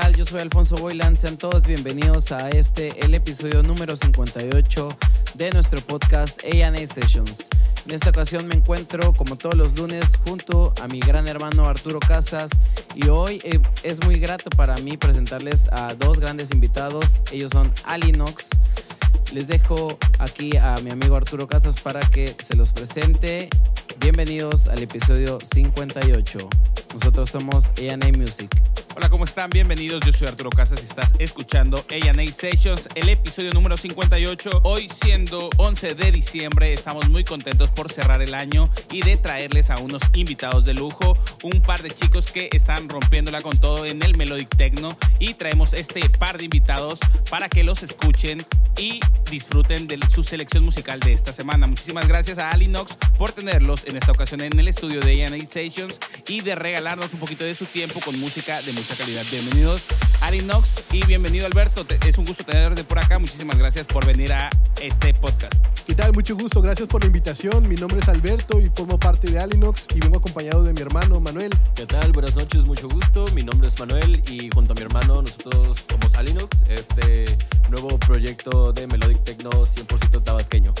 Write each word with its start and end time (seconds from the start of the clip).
tal? 0.00 0.14
Yo 0.14 0.24
soy 0.24 0.40
Alfonso 0.40 0.76
Boylan. 0.76 1.16
Sean 1.16 1.36
todos 1.36 1.66
bienvenidos 1.66 2.30
a 2.30 2.50
este, 2.50 3.04
el 3.04 3.14
episodio 3.14 3.62
número 3.64 3.96
58 3.96 4.88
de 5.34 5.50
nuestro 5.50 5.80
podcast 5.80 6.40
A&A 6.44 6.86
Sessions. 6.86 7.48
En 7.84 7.94
esta 7.94 8.10
ocasión 8.10 8.46
me 8.46 8.54
encuentro, 8.54 9.12
como 9.12 9.36
todos 9.36 9.56
los 9.56 9.76
lunes, 9.76 10.04
junto 10.24 10.72
a 10.82 10.86
mi 10.86 11.00
gran 11.00 11.26
hermano 11.26 11.66
Arturo 11.66 11.98
Casas 11.98 12.50
y 12.94 13.08
hoy 13.08 13.40
eh, 13.42 13.58
es 13.82 14.04
muy 14.04 14.20
grato 14.20 14.50
para 14.50 14.76
mí 14.76 14.96
presentarles 14.96 15.68
a 15.72 15.94
dos 15.94 16.20
grandes 16.20 16.52
invitados. 16.52 17.20
Ellos 17.32 17.50
son 17.52 17.72
Alinox. 17.84 18.50
Les 19.32 19.48
dejo 19.48 19.98
aquí 20.20 20.56
a 20.56 20.76
mi 20.84 20.90
amigo 20.90 21.16
Arturo 21.16 21.48
Casas 21.48 21.80
para 21.80 22.00
que 22.00 22.36
se 22.40 22.54
los 22.54 22.72
presente. 22.72 23.48
Bienvenidos 23.98 24.68
al 24.68 24.80
episodio 24.80 25.38
58. 25.52 26.38
Nosotros 26.94 27.30
somos 27.30 27.70
A&A 27.78 28.16
Music. 28.16 28.50
Hola, 28.98 29.10
¿cómo 29.10 29.22
están? 29.22 29.48
Bienvenidos. 29.48 30.02
Yo 30.04 30.12
soy 30.12 30.26
Arturo 30.26 30.50
Casas 30.50 30.82
y 30.82 30.86
estás 30.86 31.14
escuchando 31.20 31.76
A&A 31.88 32.26
Sessions, 32.26 32.88
el 32.96 33.08
episodio 33.08 33.52
número 33.52 33.76
58. 33.76 34.62
Hoy 34.64 34.88
siendo 34.92 35.50
11 35.56 35.94
de 35.94 36.10
diciembre, 36.10 36.72
estamos 36.72 37.08
muy 37.08 37.22
contentos 37.22 37.70
por 37.70 37.92
cerrar 37.92 38.22
el 38.22 38.34
año 38.34 38.68
y 38.90 39.02
de 39.02 39.16
traerles 39.16 39.70
a 39.70 39.78
unos 39.78 40.02
invitados 40.14 40.64
de 40.64 40.74
lujo, 40.74 41.16
un 41.44 41.60
par 41.60 41.80
de 41.80 41.92
chicos 41.92 42.32
que 42.32 42.48
están 42.50 42.88
rompiéndola 42.88 43.40
con 43.40 43.56
todo 43.56 43.86
en 43.86 44.02
el 44.02 44.16
Melodic 44.16 44.48
Techno 44.56 44.98
y 45.20 45.34
traemos 45.34 45.74
este 45.74 46.10
par 46.10 46.36
de 46.36 46.46
invitados 46.46 46.98
para 47.30 47.48
que 47.48 47.62
los 47.62 47.84
escuchen 47.84 48.44
y 48.76 48.98
disfruten 49.30 49.86
de 49.86 50.00
su 50.12 50.24
selección 50.24 50.64
musical 50.64 50.98
de 50.98 51.12
esta 51.12 51.32
semana. 51.32 51.68
Muchísimas 51.68 52.08
gracias 52.08 52.38
a 52.38 52.50
Alinox 52.50 52.96
por 53.16 53.30
tenerlos 53.30 53.84
en 53.86 53.96
esta 53.96 54.10
ocasión 54.10 54.40
en 54.40 54.58
el 54.58 54.66
estudio 54.66 55.00
de 55.00 55.24
A&A 55.24 55.46
Sessions 55.46 56.00
y 56.26 56.40
de 56.40 56.56
regalarnos 56.56 57.12
un 57.12 57.20
poquito 57.20 57.44
de 57.44 57.54
su 57.54 57.66
tiempo 57.66 58.00
con 58.00 58.18
música 58.18 58.60
de 58.62 58.72
mucha 58.88 59.04
calidad. 59.04 59.24
Bienvenidos 59.30 59.84
Ari 60.20 60.40
Nox 60.42 60.72
y 60.92 61.04
bienvenido 61.04 61.46
Alberto. 61.46 61.84
Es 62.06 62.16
un 62.16 62.24
gusto 62.24 62.44
tenerte 62.44 62.84
por 62.84 62.98
acá. 62.98 63.18
Muchísimas 63.18 63.58
gracias 63.58 63.86
por 63.86 64.06
venir 64.06 64.32
a 64.32 64.48
este 64.80 65.12
podcast. 65.14 65.54
¿Qué 65.86 65.94
tal? 65.94 66.12
Mucho 66.12 66.36
gusto. 66.36 66.62
Gracias 66.62 66.88
por 66.88 67.02
la 67.02 67.06
invitación. 67.06 67.68
Mi 67.68 67.74
nombre 67.74 68.00
es 68.00 68.08
Alberto 68.08 68.60
y 68.60 68.70
formo 68.70 68.98
parte 68.98 69.30
de 69.30 69.38
Alinox 69.40 69.88
y 69.94 70.00
vengo 70.00 70.18
acompañado 70.18 70.62
de 70.62 70.72
mi 70.72 70.80
hermano 70.80 71.20
Manuel. 71.20 71.50
¿Qué 71.74 71.86
tal? 71.86 72.12
Buenas 72.12 72.34
noches, 72.34 72.64
mucho 72.64 72.88
gusto. 72.88 73.26
Mi 73.34 73.42
nombre 73.42 73.68
es 73.68 73.78
Manuel 73.78 74.22
y 74.30 74.48
junto 74.48 74.72
a 74.72 74.74
mi 74.74 74.82
hermano 74.82 75.22
nosotros 75.22 75.84
somos 75.90 76.14
Alinox, 76.14 76.62
este 76.68 77.24
nuevo 77.68 77.98
proyecto 77.98 78.72
de 78.72 78.86
Melodic 78.86 79.22
Techno 79.24 79.50
100% 79.50 80.22
tabasqueño. 80.22 80.72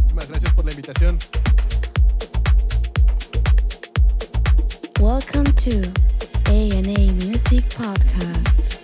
Muchísimas 0.00 0.28
gracias 0.28 0.54
por 0.54 0.64
la 0.64 0.70
invitación. 0.70 1.18
Welcome 4.98 5.52
to 5.64 6.11
A&A 6.46 7.12
Music 7.12 7.64
Podcast. 7.70 8.81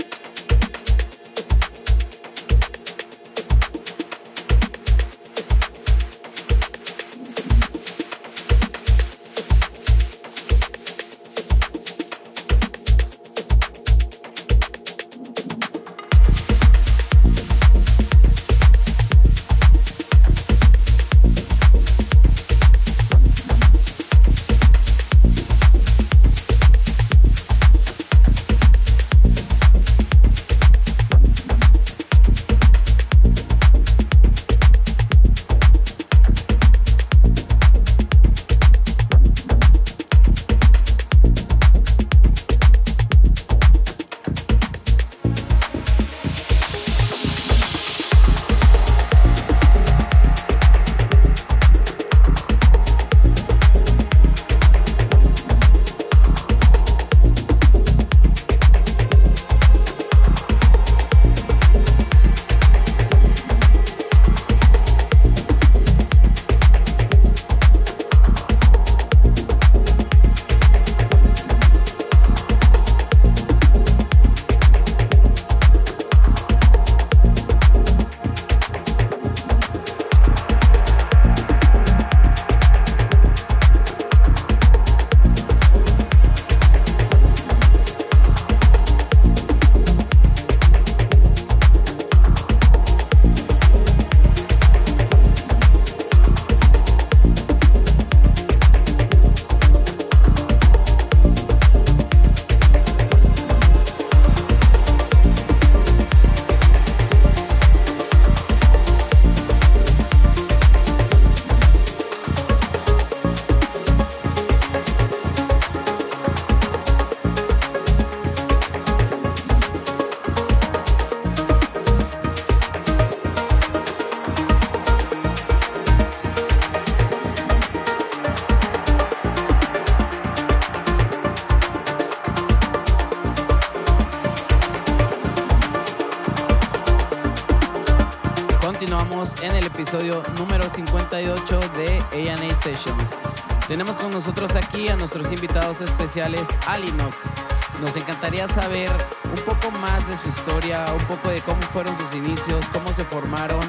Tenemos 143.69 143.99
con 143.99 144.11
nosotros 144.11 144.57
aquí 144.57 144.89
a 144.89 144.97
nuestros 144.97 145.31
invitados 145.31 145.83
especiales 145.83 146.49
Alinox. 146.67 147.35
Nos 147.83 147.95
encantaría 147.97 148.49
saber 148.49 148.89
un 149.25 149.45
poco 149.45 149.71
más 149.71 150.09
de 150.09 150.17
su 150.17 150.27
historia, 150.31 150.87
un 150.99 151.05
poco 151.05 151.29
de 151.29 151.43
cómo 151.43 151.61
fueron 151.61 151.95
sus 151.99 152.15
inicios, 152.15 152.65
cómo 152.73 152.89
se 152.89 153.05
formaron 153.05 153.61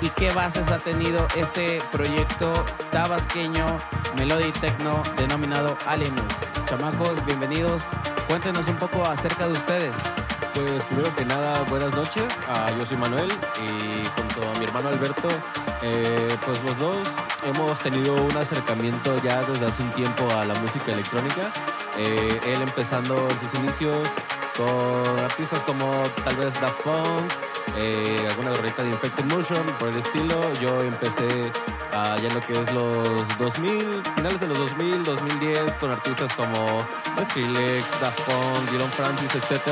y 0.00 0.08
qué 0.08 0.30
bases 0.30 0.68
ha 0.68 0.78
tenido 0.78 1.28
este 1.36 1.82
proyecto 1.92 2.50
tabasqueño 2.90 3.66
Melody 4.16 4.52
Techno 4.52 5.02
denominado 5.18 5.76
Alinox. 5.86 6.50
Chamacos, 6.64 7.22
bienvenidos. 7.26 7.90
Cuéntenos 8.28 8.66
un 8.68 8.76
poco 8.76 9.02
acerca 9.04 9.48
de 9.48 9.52
ustedes. 9.52 9.96
Pues 10.54 10.82
primero 10.84 11.14
que 11.14 11.26
nada, 11.26 11.62
buenas 11.68 11.92
noches. 11.92 12.24
Ah, 12.48 12.70
yo 12.78 12.86
soy 12.86 12.96
Manuel 12.96 13.30
y 13.30 14.02
junto 14.18 14.50
a 14.50 14.58
mi 14.58 14.64
hermano 14.64 14.88
Alberto, 14.88 15.28
eh, 15.88 16.36
pues 16.44 16.62
los 16.64 16.76
dos 16.78 17.08
hemos 17.44 17.78
tenido 17.78 18.14
un 18.16 18.36
acercamiento 18.36 19.16
ya 19.22 19.42
desde 19.42 19.66
hace 19.66 19.82
un 19.84 19.92
tiempo 19.92 20.28
a 20.32 20.44
la 20.44 20.54
música 20.54 20.92
electrónica. 20.92 21.52
Eh, 21.96 22.40
él 22.44 22.60
empezando 22.60 23.16
en 23.28 23.40
sus 23.40 23.58
inicios 23.60 24.08
con 24.56 25.18
artistas 25.20 25.60
como 25.60 26.02
tal 26.24 26.36
vez 26.36 26.60
Daft 26.60 26.82
Punk, 26.82 27.32
eh, 27.76 28.26
alguna 28.30 28.50
gorrita 28.50 28.82
de 28.82 28.90
Infected 28.90 29.24
Motion, 29.26 29.64
por 29.78 29.88
el 29.88 29.96
estilo. 29.96 30.52
Yo 30.54 30.82
empecé 30.82 31.52
ah, 31.92 32.16
ya 32.20 32.28
en 32.28 32.34
lo 32.34 32.40
que 32.40 32.54
es 32.54 32.72
los 32.72 33.38
2000, 33.38 34.02
finales 34.16 34.40
de 34.40 34.48
los 34.48 34.58
2000, 34.58 35.04
2010, 35.04 35.76
con 35.76 35.92
artistas 35.92 36.32
como 36.34 36.84
Skrillex, 37.30 38.00
Daft 38.00 38.20
Punk, 38.22 38.70
Dylan 38.72 38.90
Francis, 38.90 39.34
etc. 39.36 39.62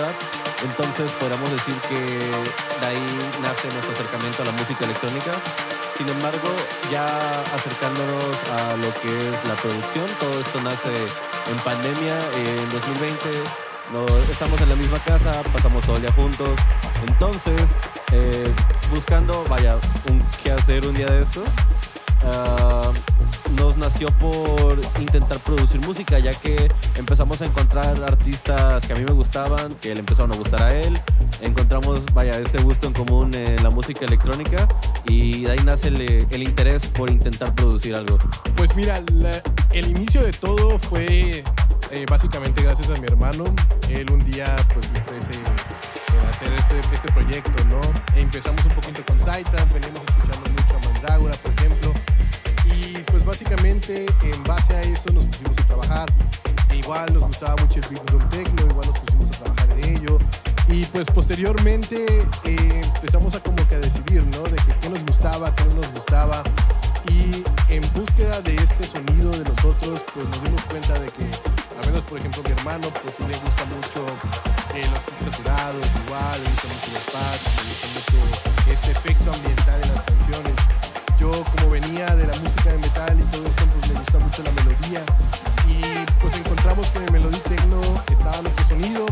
Entonces 0.64 1.10
podríamos 1.20 1.50
decir 1.50 1.74
que 1.88 1.98
de 1.98 2.86
ahí 2.86 3.06
nace 3.42 3.68
nuestro 3.68 3.92
acercamiento 3.92 4.42
a 4.42 4.46
la 4.46 4.52
música 4.52 4.84
electrónica. 4.84 5.32
Sin 5.96 6.08
embargo, 6.08 6.48
ya 6.90 7.06
acercándonos 7.54 8.34
a 8.50 8.76
lo 8.76 8.90
que 9.00 9.10
es 9.28 9.44
la 9.46 9.54
producción, 9.54 10.06
todo 10.18 10.40
esto 10.40 10.60
nace 10.60 10.90
en 11.50 11.56
pandemia, 11.58 12.16
en 12.36 12.72
2020 12.72 13.64
no, 13.92 14.06
estamos 14.30 14.60
en 14.60 14.70
la 14.70 14.76
misma 14.76 14.98
casa, 15.00 15.42
pasamos 15.52 15.84
todo 15.84 15.96
el 15.96 16.02
día 16.02 16.12
juntos. 16.12 16.58
Entonces, 17.06 17.74
eh, 18.12 18.50
buscando, 18.90 19.44
vaya, 19.48 19.76
qué 20.42 20.52
hacer 20.52 20.86
un 20.86 20.94
día 20.94 21.06
de 21.06 21.22
esto, 21.22 21.44
ah, 22.24 22.90
nos 23.56 23.76
nació 23.76 24.08
por 24.18 24.78
intentar 25.00 25.38
producir 25.40 25.80
música, 25.80 26.18
ya 26.18 26.32
que 26.32 26.70
empezamos 26.96 27.40
a 27.42 27.46
encontrar 27.46 28.02
artistas 28.04 28.86
que 28.86 28.92
a 28.92 28.96
mí 28.96 29.04
me 29.04 29.12
gustaban, 29.12 29.74
que 29.76 29.94
le 29.94 30.00
empezaron 30.00 30.32
a 30.32 30.36
gustar 30.36 30.62
a 30.62 30.74
él. 30.80 30.98
Encontramos, 31.40 32.04
vaya, 32.14 32.32
este 32.38 32.58
gusto 32.58 32.86
en 32.86 32.92
común 32.92 33.34
en 33.34 33.62
la 33.62 33.70
música 33.70 34.04
electrónica 34.04 34.68
y 35.06 35.44
de 35.44 35.52
ahí 35.52 35.58
nace 35.64 35.88
el, 35.88 36.00
el 36.30 36.42
interés 36.42 36.86
por 36.88 37.10
intentar 37.10 37.54
producir 37.54 37.94
algo. 37.94 38.18
Pues 38.56 38.74
mira, 38.76 39.02
la- 39.12 39.42
el 39.72 39.90
inicio 39.90 40.22
de 40.22 40.32
todo 40.32 40.78
fue 40.78 41.42
eh, 41.90 42.06
básicamente 42.08 42.62
gracias 42.62 42.88
a 42.90 42.94
mi 43.00 43.06
hermano. 43.06 43.44
Él 43.90 44.10
un 44.10 44.24
día 44.24 44.54
pues 44.72 44.90
me 44.92 45.00
ofrece 45.00 45.32
el 46.20 46.54
hacer 46.58 46.80
este 46.92 47.12
proyecto, 47.12 47.64
¿no? 47.64 47.80
Empezamos 48.18 48.64
un 48.64 48.72
poquito 48.72 49.04
con 49.06 49.20
Saitan, 49.20 49.68
veníamos 49.72 50.00
escuchando 50.08 50.50
mucho 50.50 50.76
a 50.76 50.92
Mandrágora, 50.92 51.34
por 51.38 51.53
pues 53.24 53.38
básicamente 53.38 54.06
en 54.22 54.44
base 54.44 54.74
a 54.74 54.80
eso 54.80 55.10
nos 55.12 55.26
pusimos 55.26 55.58
a 55.58 55.66
trabajar. 55.66 56.12
E 56.70 56.76
igual 56.76 57.12
nos 57.12 57.24
gustaba 57.24 57.56
mucho 57.56 57.80
el 57.80 57.88
Big 57.88 58.10
Room 58.10 58.28
Techno, 58.30 58.66
igual 58.70 58.86
nos 58.86 58.98
pusimos 59.00 59.28
a 59.28 59.44
trabajar 59.44 59.70
en 59.78 59.96
ello. 59.96 60.18
Y 60.68 60.84
pues 60.86 61.06
posteriormente 61.08 62.26
eh, 62.44 62.80
empezamos 62.94 63.34
a 63.34 63.40
como 63.40 63.56
que 63.68 63.76
a 63.76 63.78
decidir, 63.78 64.24
¿no? 64.26 64.42
De 64.42 64.56
qué 64.80 64.88
nos 64.88 65.04
gustaba, 65.04 65.54
qué 65.54 65.64
no 65.64 65.74
nos 65.74 65.92
gustaba. 65.92 66.42
Y 67.08 67.44
en 67.72 67.82
búsqueda 67.94 68.40
de 68.42 68.56
este 68.56 68.84
sonido 68.84 69.30
de 69.30 69.44
nosotros, 69.44 70.00
pues 70.12 70.26
nos 70.26 70.42
dimos 70.42 70.62
cuenta 70.64 70.98
de 70.98 71.06
que, 71.06 71.24
al 71.80 71.86
menos 71.86 72.04
por 72.04 72.18
ejemplo 72.18 72.42
mi 72.42 72.52
hermano, 72.52 72.88
pues 73.02 73.14
sí 73.16 73.24
le 73.28 73.36
gusta 73.38 73.64
mucho 73.66 74.06
eh, 74.74 74.82
los 74.90 75.00
kicks 75.00 75.24
saturados, 75.24 75.86
igual, 76.06 76.42
le 76.42 76.50
gustan 76.50 76.70
mucho 76.74 76.92
los 76.92 77.06
pads, 77.12 77.40
le 77.56 77.62
gusta 77.70 77.88
mucho 77.94 78.72
este 78.72 78.90
efecto 78.92 79.32
ambiental 79.32 79.80
en 79.82 79.94
las 79.94 80.02
canciones. 80.02 80.83
Yo 81.24 81.30
como 81.56 81.70
venía 81.70 82.14
de 82.16 82.26
la 82.26 82.36
música 82.36 82.70
de 82.70 82.76
metal 82.76 83.18
y 83.18 83.22
todo 83.32 83.46
esto, 83.46 83.64
pues 83.64 83.90
me 83.90 83.98
gusta 83.98 84.18
mucho 84.18 84.42
la 84.42 84.50
melodía. 84.50 85.02
Y 85.66 85.80
pues 86.20 86.36
encontramos 86.36 86.86
que 86.88 86.98
en 86.98 87.04
el 87.04 87.12
Melody 87.12 87.38
Techno 87.38 87.80
estaba 88.10 88.42
nuestro 88.42 88.68
sonido, 88.68 89.06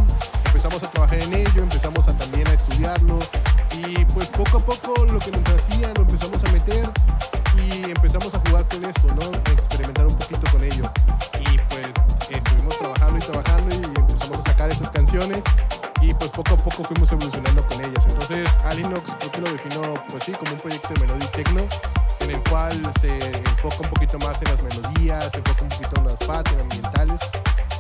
empezamos 0.45 0.83
a 0.83 0.91
trabajar 0.91 1.23
en 1.23 1.33
ello, 1.33 1.63
empezamos 1.63 2.07
a 2.09 2.19
también 2.19 2.47
a 2.49 2.53
estudiarlo. 2.53 3.19
Y 3.79 4.05
pues 4.13 4.29
poco 4.29 4.59
a 4.59 4.61
poco 4.61 5.07
lo 5.07 5.19
que 5.21 5.31
nos 5.31 5.43
hacía 5.55 5.91
lo 5.95 6.03
empezamos 6.03 6.45
a 6.45 6.53
meter 6.53 6.85
y 7.57 7.91
empezamos 7.91 8.35
a 8.35 8.41
jugar 8.41 8.69
con 8.69 8.85
esto, 8.85 9.09
¿no? 9.15 9.33
A 9.49 9.53
experimentar 9.53 10.07
un 10.07 10.15
poquito 10.15 10.53
con 10.53 10.63
ello. 10.65 10.85
Y 11.41 11.59
pues 11.71 11.89
estuvimos 12.29 12.79
trabajando 12.79 13.17
y 13.17 13.21
trabajando 13.23 13.75
y 13.75 13.85
empezamos 13.85 14.39
a 14.39 14.43
sacar 14.43 14.71
esas 14.71 14.91
canciones 14.91 15.43
y 16.03 16.13
pues 16.13 16.31
poco 16.31 16.57
a 16.57 16.59
poco 16.59 16.85
fuimos 16.85 17.11
evolucionando 17.11 17.67
con 17.69 17.81
ellas. 17.81 18.05
Entonces 18.07 18.51
Alinox 18.67 19.15
creo 19.19 19.33
que 19.33 19.41
lo 19.41 19.51
defino 19.51 19.95
pues 20.11 20.25
sí 20.25 20.33
como 20.33 20.53
un 20.53 20.59
proyecto 20.59 20.93
de 20.93 21.01
melody 21.01 21.27
techno 21.29 21.63
en 22.25 22.31
el 22.31 22.43
cual 22.49 22.73
se 23.01 23.17
enfoca 23.17 23.77
un 23.81 23.89
poquito 23.89 24.19
más 24.19 24.41
en 24.43 24.49
las 24.49 24.63
melodías, 24.63 25.29
se 25.33 25.39
enfoca 25.39 25.63
un 25.63 25.69
poquito 25.69 25.97
en 25.97 26.07
las 26.07 26.17
pads, 26.17 26.53
en 26.53 26.61
ambientales, 26.61 27.21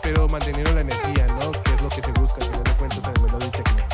pero 0.03 0.29
manteniendo 0.29 0.73
la 0.73 0.81
energía, 0.81 1.27
¿no? 1.41 1.53
Que 1.53 1.75
es 1.75 1.83
lo 1.83 1.89
que 1.89 2.03
se 2.03 2.13
busca, 2.13 2.41
si 2.41 2.51
no 2.51 2.77
cuentas 2.77 2.99
en 2.99 3.17
el 3.17 3.23
melody 3.23 3.51
techno. 3.51 3.85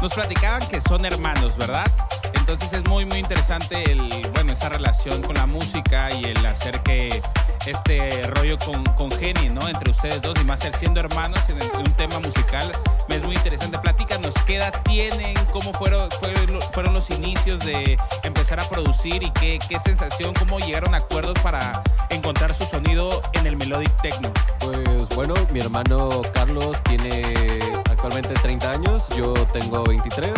Nos 0.00 0.14
platicaban 0.14 0.66
que 0.68 0.80
son 0.80 1.04
hermanos, 1.04 1.56
¿verdad? 1.56 1.90
Entonces 2.34 2.72
es 2.72 2.84
muy, 2.88 3.04
muy 3.04 3.18
interesante 3.18 3.90
el, 3.90 4.28
bueno, 4.34 4.52
esa 4.52 4.68
relación 4.68 5.22
con 5.22 5.36
la 5.36 5.46
música 5.46 6.12
y 6.12 6.24
el 6.24 6.44
hacer 6.44 6.80
que 6.80 7.22
este 7.66 8.22
rollo 8.24 8.58
con, 8.58 8.82
con 8.94 9.10
Jenny, 9.12 9.48
¿no? 9.48 9.66
Entre 9.68 9.90
ustedes 9.90 10.20
dos 10.22 10.36
y 10.40 10.44
más 10.44 10.60
siendo 10.78 11.00
hermanos 11.00 11.40
en, 11.48 11.56
el- 11.60 11.70
en 11.70 11.78
un 11.78 11.92
tema 11.92 12.18
musical. 12.20 12.70
Me 13.08 13.16
es 13.16 13.22
muy 13.24 13.34
interesante. 13.36 13.78
Platícanos, 13.78 14.32
¿qué 14.46 14.56
edad 14.56 14.72
tienen? 14.84 15.34
¿Cómo 15.52 15.72
fueron, 15.72 16.10
fueron, 16.12 16.60
fueron 16.72 16.94
los 16.94 17.10
inicios 17.10 17.60
de 17.64 17.98
empezar 18.22 18.60
a 18.60 18.64
producir 18.68 19.22
y 19.22 19.30
qué, 19.32 19.58
qué 19.68 19.78
sensación? 19.80 20.32
¿Cómo 20.34 20.58
llegaron 20.60 20.94
a 20.94 20.98
acuerdos 20.98 21.38
para 21.42 21.82
encontrar 22.10 22.54
su 22.54 22.64
sonido 22.64 23.20
en 23.32 23.46
el 23.46 23.56
Melodic 23.56 23.90
Techno? 24.02 24.30
Pues 24.60 25.08
bueno, 25.14 25.34
mi 25.52 25.60
hermano 25.60 26.22
Carlos 26.32 26.76
tiene 26.84 27.58
actualmente 27.90 28.34
30 28.34 28.70
años, 28.70 29.08
yo 29.16 29.34
tengo 29.52 29.82
23, 29.84 30.32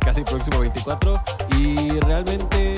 casi 0.00 0.22
próximo 0.22 0.58
24, 0.60 1.22
y 1.56 1.98
realmente 2.00 2.74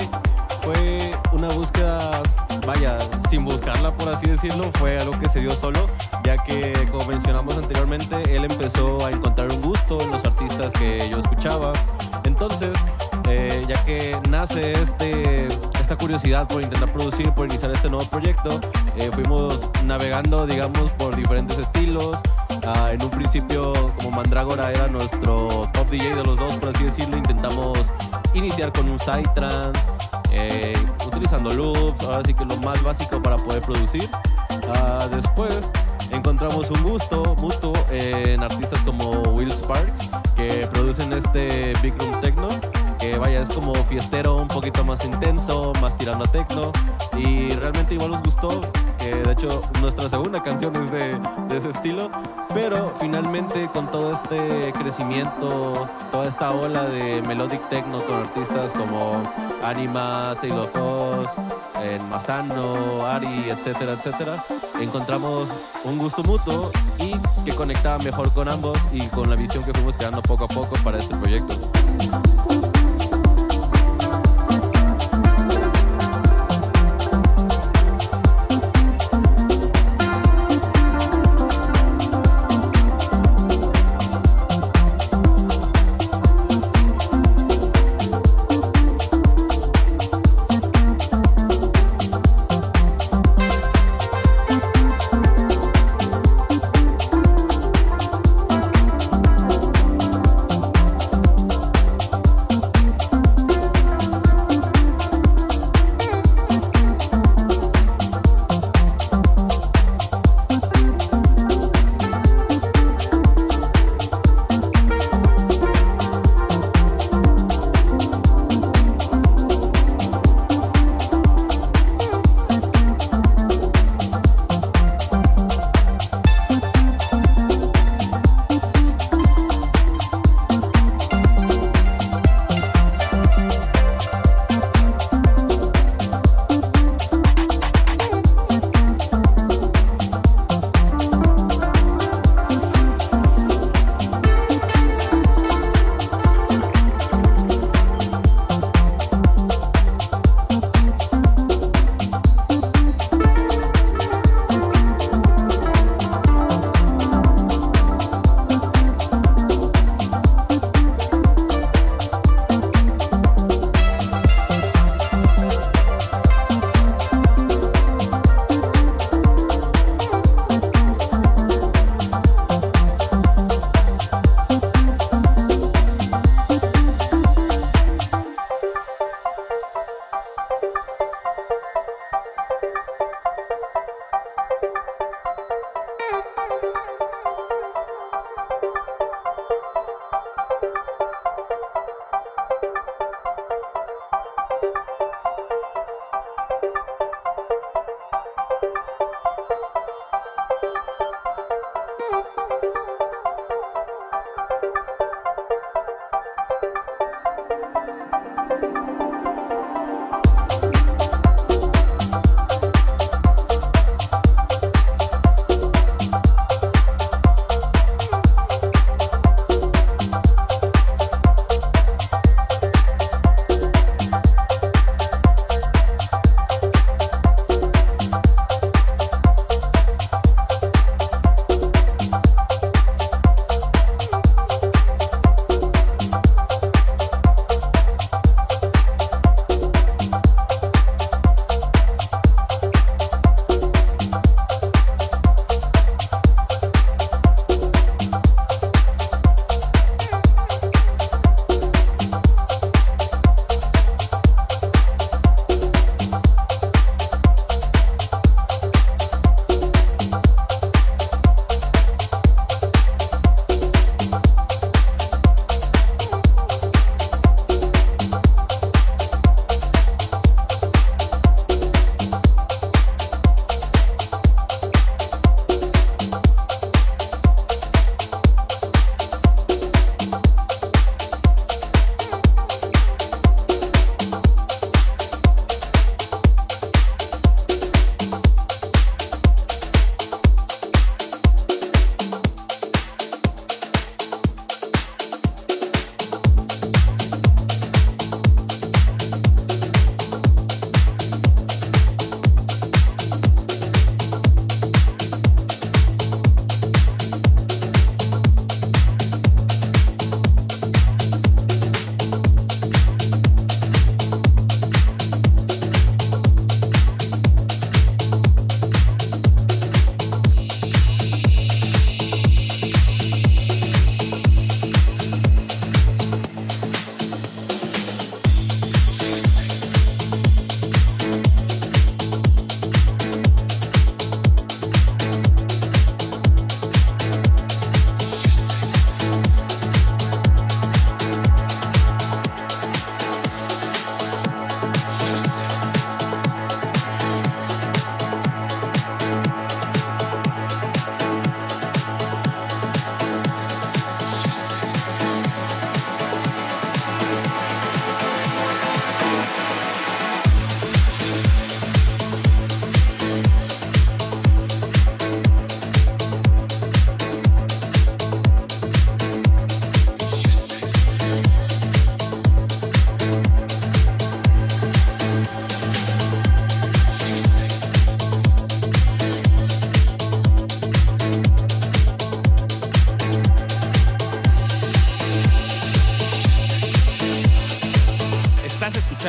fue 0.61 1.11
una 1.33 1.47
búsqueda, 1.49 2.21
vaya, 2.65 2.97
sin 3.29 3.45
buscarla 3.45 3.91
por 3.91 4.09
así 4.09 4.27
decirlo, 4.27 4.71
fue 4.79 4.99
algo 4.99 5.17
que 5.19 5.29
se 5.29 5.39
dio 5.39 5.51
solo, 5.51 5.87
ya 6.23 6.37
que 6.37 6.87
como 6.91 7.05
mencionamos 7.05 7.57
anteriormente, 7.57 8.35
él 8.35 8.45
empezó 8.45 9.05
a 9.05 9.11
encontrar 9.11 9.51
un 9.51 9.61
gusto 9.61 10.01
en 10.01 10.11
los 10.11 10.23
artistas 10.23 10.73
que 10.73 11.09
yo 11.09 11.19
escuchaba, 11.19 11.73
entonces, 12.23 12.71
eh, 13.29 13.63
ya 13.67 13.83
que 13.85 14.17
nace 14.29 14.73
este, 14.73 15.47
esta 15.79 15.95
curiosidad 15.95 16.47
por 16.47 16.61
intentar 16.61 16.91
producir, 16.91 17.31
por 17.31 17.45
iniciar 17.47 17.71
este 17.71 17.89
nuevo 17.89 18.05
proyecto, 18.05 18.59
eh, 18.97 19.09
fuimos 19.13 19.67
navegando, 19.85 20.45
digamos, 20.45 20.91
por 20.91 21.15
diferentes 21.15 21.57
estilos. 21.57 22.17
Ah, 22.65 22.91
en 22.91 23.01
un 23.01 23.09
principio, 23.09 23.73
como 23.97 24.11
Mandrágora 24.11 24.71
era 24.71 24.87
nuestro 24.87 25.67
top 25.73 25.89
DJ 25.89 26.15
de 26.15 26.23
los 26.23 26.37
dos, 26.37 26.53
por 26.55 26.69
así 26.69 26.83
decirlo, 26.83 27.17
intentamos 27.17 27.77
iniciar 28.33 28.71
con 28.71 28.89
un 28.89 28.99
psytrance, 28.99 29.79
eh, 30.31 30.73
utilizando 31.05 31.53
loops, 31.53 32.03
ahora 32.05 32.23
que 32.23 32.45
lo 32.45 32.57
más 32.57 32.81
básico 32.83 33.21
para 33.21 33.37
poder 33.37 33.61
producir. 33.61 34.09
Ah, 34.73 35.07
después 35.11 35.69
encontramos 36.11 36.69
un 36.69 36.83
gusto 36.83 37.35
mutuo 37.39 37.73
en 37.89 38.41
artistas 38.43 38.81
como 38.81 39.11
Will 39.33 39.51
Sparks, 39.51 40.09
que 40.35 40.67
producen 40.71 41.13
este 41.13 41.73
Big 41.81 41.93
Room 41.97 42.19
Techno, 42.21 42.49
que 43.01 43.17
vaya, 43.17 43.41
es 43.41 43.49
como 43.49 43.73
fiestero, 43.85 44.35
un 44.35 44.47
poquito 44.47 44.85
más 44.85 45.03
intenso, 45.03 45.73
más 45.81 45.97
tirando 45.97 46.25
a 46.25 46.27
techno, 46.27 46.71
y 47.17 47.49
realmente 47.49 47.95
igual 47.95 48.11
nos 48.11 48.21
gustó, 48.21 48.61
de 48.99 49.31
hecho 49.31 49.61
nuestra 49.81 50.07
segunda 50.07 50.43
canción 50.43 50.75
es 50.75 50.91
de, 50.91 51.19
ese 51.55 51.69
estilo, 51.69 52.11
pero 52.53 52.93
finalmente 52.99 53.67
con 53.73 53.89
todo 53.89 54.13
este 54.13 54.71
crecimiento, 54.73 55.89
toda 56.11 56.27
esta 56.27 56.51
ola 56.51 56.83
de 56.83 57.23
melodic 57.23 57.67
techno 57.69 57.99
con 58.05 58.15
artistas 58.17 58.71
como 58.71 59.23
Anima, 59.63 60.35
Taylor 60.39 60.69
Foss, 60.69 61.31
en 61.83 62.07
Masano, 62.07 63.05
Ari, 63.07 63.49
etcétera, 63.49 63.93
etcétera, 63.93 64.43
encontramos 64.79 65.49
un 65.83 65.97
gusto 65.97 66.21
mutuo 66.23 66.71
y 66.99 67.13
que 67.43 67.55
conectaba 67.55 67.97
mejor 67.97 68.31
con 68.31 68.47
ambos 68.47 68.77
y 68.91 69.07
con 69.07 69.27
la 69.27 69.35
visión 69.35 69.63
que 69.63 69.73
fuimos 69.73 69.97
creando 69.97 70.21
poco 70.21 70.43
a 70.43 70.47
poco 70.47 70.75
para 70.83 70.99
este 70.99 71.15
proyecto. 71.15 71.55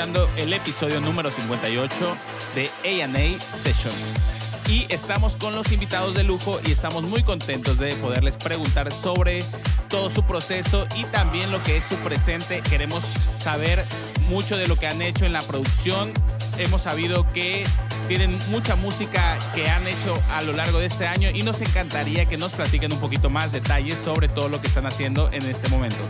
El 0.03 0.53
episodio 0.53 1.01
número 1.01 1.31
58 1.31 2.17
de 2.57 2.69
A&A 2.85 3.41
Sessions. 3.57 4.17
Y 4.69 4.93
estamos 4.93 5.37
con 5.37 5.55
los 5.55 5.71
invitados 5.71 6.13
de 6.15 6.25
lujo 6.25 6.59
y 6.67 6.73
estamos 6.73 7.05
muy 7.05 7.23
contentos 7.23 7.79
de 7.79 7.95
poderles 7.95 8.37
preguntar 8.37 8.91
sobre 8.91 9.45
todo 9.89 10.11
su 10.11 10.25
proceso 10.25 10.89
y 10.97 11.05
también 11.05 11.53
lo 11.53 11.63
que 11.63 11.77
es 11.77 11.85
su 11.85 11.95
presente. 11.99 12.63
Queremos 12.63 13.05
saber 13.05 13.85
mucho 14.29 14.57
de 14.57 14.67
lo 14.67 14.75
que 14.75 14.89
han 14.89 15.01
hecho 15.03 15.25
en 15.25 15.33
la 15.33 15.43
producción. 15.43 16.13
Hemos 16.59 16.83
sabido 16.83 17.25
que 17.29 17.65
tienen 18.09 18.41
mucha 18.49 18.75
música 18.75 19.39
que 19.55 19.71
han 19.71 19.87
hecho 19.87 20.21
a 20.33 20.43
lo 20.43 20.53
largo 20.53 20.81
de 20.81 20.87
este 20.87 21.07
año 21.07 21.31
y 21.31 21.45
nos 21.45 21.61
encantaría 21.61 22.27
que 22.27 22.37
nos 22.37 22.51
platiquen 22.51 22.93
un 22.93 22.99
poquito 22.99 23.31
más 23.31 23.53
detalles 23.53 23.99
sobre 24.05 24.29
todo 24.29 24.49
lo 24.49 24.61
que 24.61 24.67
están 24.67 24.87
haciendo 24.87 25.31
en 25.31 25.49
este 25.49 25.69
momento. 25.69 26.03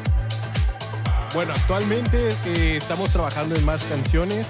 Bueno, 1.35 1.55
actualmente 1.55 2.29
eh, 2.45 2.77
estamos 2.77 3.11
trabajando 3.11 3.55
en 3.55 3.65
más 3.65 3.83
canciones 3.85 4.49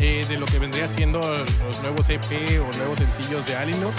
eh, 0.00 0.24
de 0.26 0.38
lo 0.38 0.46
que 0.46 0.58
vendría 0.58 0.88
siendo 0.88 1.18
los 1.20 1.82
nuevos 1.82 2.08
EP 2.08 2.24
o 2.60 2.76
nuevos 2.78 2.98
sencillos 2.98 3.46
de 3.46 3.54
Alinox. 3.54 3.94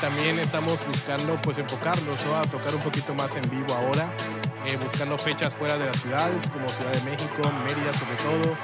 También 0.00 0.40
estamos 0.40 0.84
buscando 0.88 1.40
pues 1.42 1.58
enfocarnos 1.58 2.26
¿no? 2.26 2.36
a 2.36 2.42
tocar 2.46 2.74
un 2.74 2.82
poquito 2.82 3.14
más 3.14 3.36
en 3.36 3.48
vivo 3.48 3.72
ahora, 3.72 4.12
eh, 4.66 4.78
buscando 4.82 5.18
fechas 5.18 5.54
fuera 5.54 5.78
de 5.78 5.86
las 5.86 6.00
ciudades 6.00 6.46
como 6.48 6.68
Ciudad 6.68 6.92
de 6.92 7.02
México, 7.02 7.42
Mérida 7.64 7.92
sobre 7.94 8.16
todo, 8.16 8.56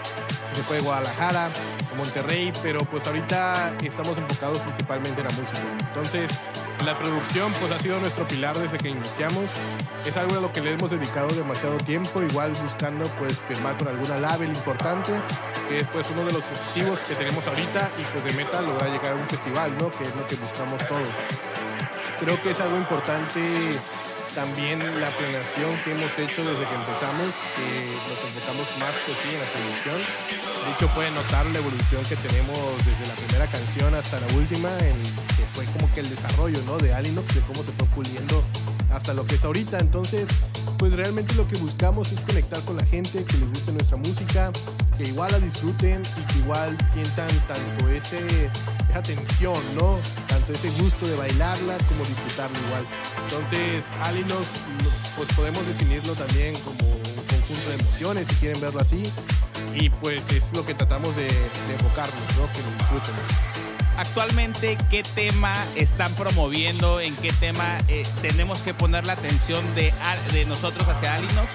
si 0.45 0.57
se 0.57 0.63
puede 0.63 0.81
Guadalajara, 0.81 1.51
Monterrey, 1.97 2.53
pero 2.63 2.85
pues 2.85 3.07
ahorita 3.07 3.75
estamos 3.83 4.19
enfocados 4.19 4.61
principalmente 4.61 5.21
en 5.21 5.29
la 5.29 5.35
música. 5.35 5.61
Entonces, 5.81 6.31
la 6.85 6.97
producción 6.99 7.53
pues 7.55 7.73
ha 7.73 7.79
sido 7.79 7.99
nuestro 8.01 8.25
pilar 8.29 8.57
desde 8.59 8.79
que 8.79 8.91
iniciamos. 8.91 9.51
Es 10.05 10.17
algo 10.17 10.37
a 10.37 10.41
lo 10.41 10.53
que 10.53 10.61
le 10.61 10.73
hemos 10.73 10.91
dedicado 10.91 11.29
demasiado 11.29 11.79
tiempo, 11.79 12.23
igual 12.23 12.53
buscando 12.63 13.05
pues 13.19 13.39
firmar 13.49 13.79
con 13.79 13.89
alguna 13.89 14.19
label 14.19 14.51
importante, 14.51 15.13
que 15.69 15.81
es 15.81 15.89
pues 15.89 16.11
uno 16.11 16.25
de 16.25 16.33
los 16.33 16.45
objetivos 16.45 16.99
que 17.01 17.15
tenemos 17.15 17.47
ahorita 17.47 17.91
y 17.99 18.03
pues 18.03 18.25
de 18.25 18.33
meta 18.33 18.61
lograr 18.61 18.91
llegar 18.91 19.13
a 19.13 19.17
un 19.17 19.29
festival, 19.29 19.73
¿no? 19.79 19.91
Que 19.91 20.05
es 20.05 20.15
lo 20.15 20.27
que 20.27 20.37
buscamos 20.37 20.87
todos. 20.87 21.09
Creo 22.21 22.41
que 22.41 22.51
es 22.51 22.61
algo 22.61 22.77
importante 22.77 23.41
también 24.37 24.79
la 25.01 25.09
planeación 25.17 25.75
que 25.83 25.93
hemos 25.93 26.13
hecho 26.19 26.45
desde 26.45 26.69
que 26.69 26.77
empezamos, 26.77 27.33
que 27.57 27.89
nos 28.05 28.21
enfocamos 28.21 28.69
más 28.79 28.93
pues 29.07 29.17
sí 29.25 29.33
en 29.33 29.41
la 29.41 29.49
producción. 29.49 29.97
De 29.97 30.73
hecho 30.77 30.89
pueden 30.95 31.15
notar 31.15 31.47
la 31.47 31.59
evolución 31.59 32.05
que 32.05 32.17
tenemos 32.17 32.61
desde 32.85 33.09
la 33.09 33.15
primera 33.15 33.47
canción 33.47 33.95
hasta 33.95 34.21
la 34.21 34.27
última, 34.37 34.69
que 34.77 35.45
fue 35.55 35.65
como 35.73 35.91
que 35.95 36.01
el 36.01 36.11
desarrollo 36.11 36.61
¿no? 36.67 36.77
de 36.77 36.93
Alinox, 36.93 37.35
de 37.35 37.41
cómo 37.41 37.65
se 37.65 37.73
fue 37.73 37.87
puliendo 37.97 38.45
hasta 38.93 39.15
lo 39.15 39.27
que 39.27 39.37
es 39.37 39.45
ahorita. 39.45 39.79
Entonces, 39.79 40.29
pues 40.77 40.93
realmente 40.93 41.35
lo 41.35 41.49
que 41.49 41.57
buscamos 41.57 42.13
es 42.13 42.21
conectar 42.21 42.61
con 42.63 42.77
la 42.77 42.85
gente, 42.85 43.25
que 43.25 43.39
les 43.39 43.49
guste 43.49 43.73
nuestra 43.73 43.97
música, 43.97 44.53
que 44.99 45.05
igual 45.05 45.33
la 45.33 45.39
disfruten 45.39 46.03
y 46.05 46.33
que 46.33 46.39
igual 46.41 46.77
sientan 46.93 47.29
tanto 47.49 47.89
ese, 47.89 48.21
esa 48.91 49.03
tensión, 49.03 49.63
¿no? 49.75 49.99
Tanto 50.29 50.53
ese 50.53 50.69
gusto 50.81 51.07
de 51.07 51.17
bailarla 51.17 51.79
como 51.89 52.05
disfrutarla 52.05 52.59
igual. 52.69 52.87
Entonces, 53.27 53.87
Alinos, 54.03 54.47
pues 55.17 55.29
podemos 55.35 55.67
definirlo 55.67 56.13
también 56.15 56.55
como 56.61 56.79
un 56.79 57.27
conjunto 57.29 57.69
de 57.69 57.75
emociones, 57.75 58.29
si 58.29 58.35
quieren 58.37 58.61
verlo 58.61 58.81
así. 58.81 59.03
Y 59.75 59.91
pues 59.91 60.31
es 60.31 60.53
lo 60.55 60.65
que 60.65 60.75
tratamos 60.75 61.15
de, 61.17 61.25
de 61.25 61.75
enfocarnos, 61.75 62.37
¿no? 62.39 62.53
Que 62.53 62.63
lo 62.63 62.71
disfruten. 62.79 63.15
Actualmente, 63.97 64.79
¿qué 64.91 65.03
tema 65.03 65.53
están 65.75 66.15
promoviendo? 66.15 67.01
¿En 67.01 67.17
qué 67.17 67.33
tema 67.33 67.65
eh, 67.89 68.05
tenemos 68.23 68.61
que 68.61 68.75
poner 68.75 69.07
la 69.07 69.15
atención 69.15 69.65
de, 69.75 69.93
de 70.33 70.45
nosotros 70.45 70.87
hacia 70.87 71.17
Alinox 71.17 71.49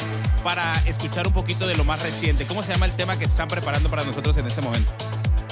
para 0.44 0.74
escuchar 0.86 1.26
un 1.28 1.34
poquito 1.34 1.68
de 1.68 1.76
lo 1.76 1.86
más 1.86 2.02
reciente? 2.02 2.46
¿Cómo 2.46 2.64
se 2.64 2.74
llama 2.74 2.88
el 2.88 2.94
tema 2.94 3.18
que 3.18 3.26
están 3.26 3.48
preparando 3.48 3.90
para 3.90 4.04
nosotros 4.04 4.36
en 4.38 4.48
este 4.48 4.62
momento? 4.62 4.92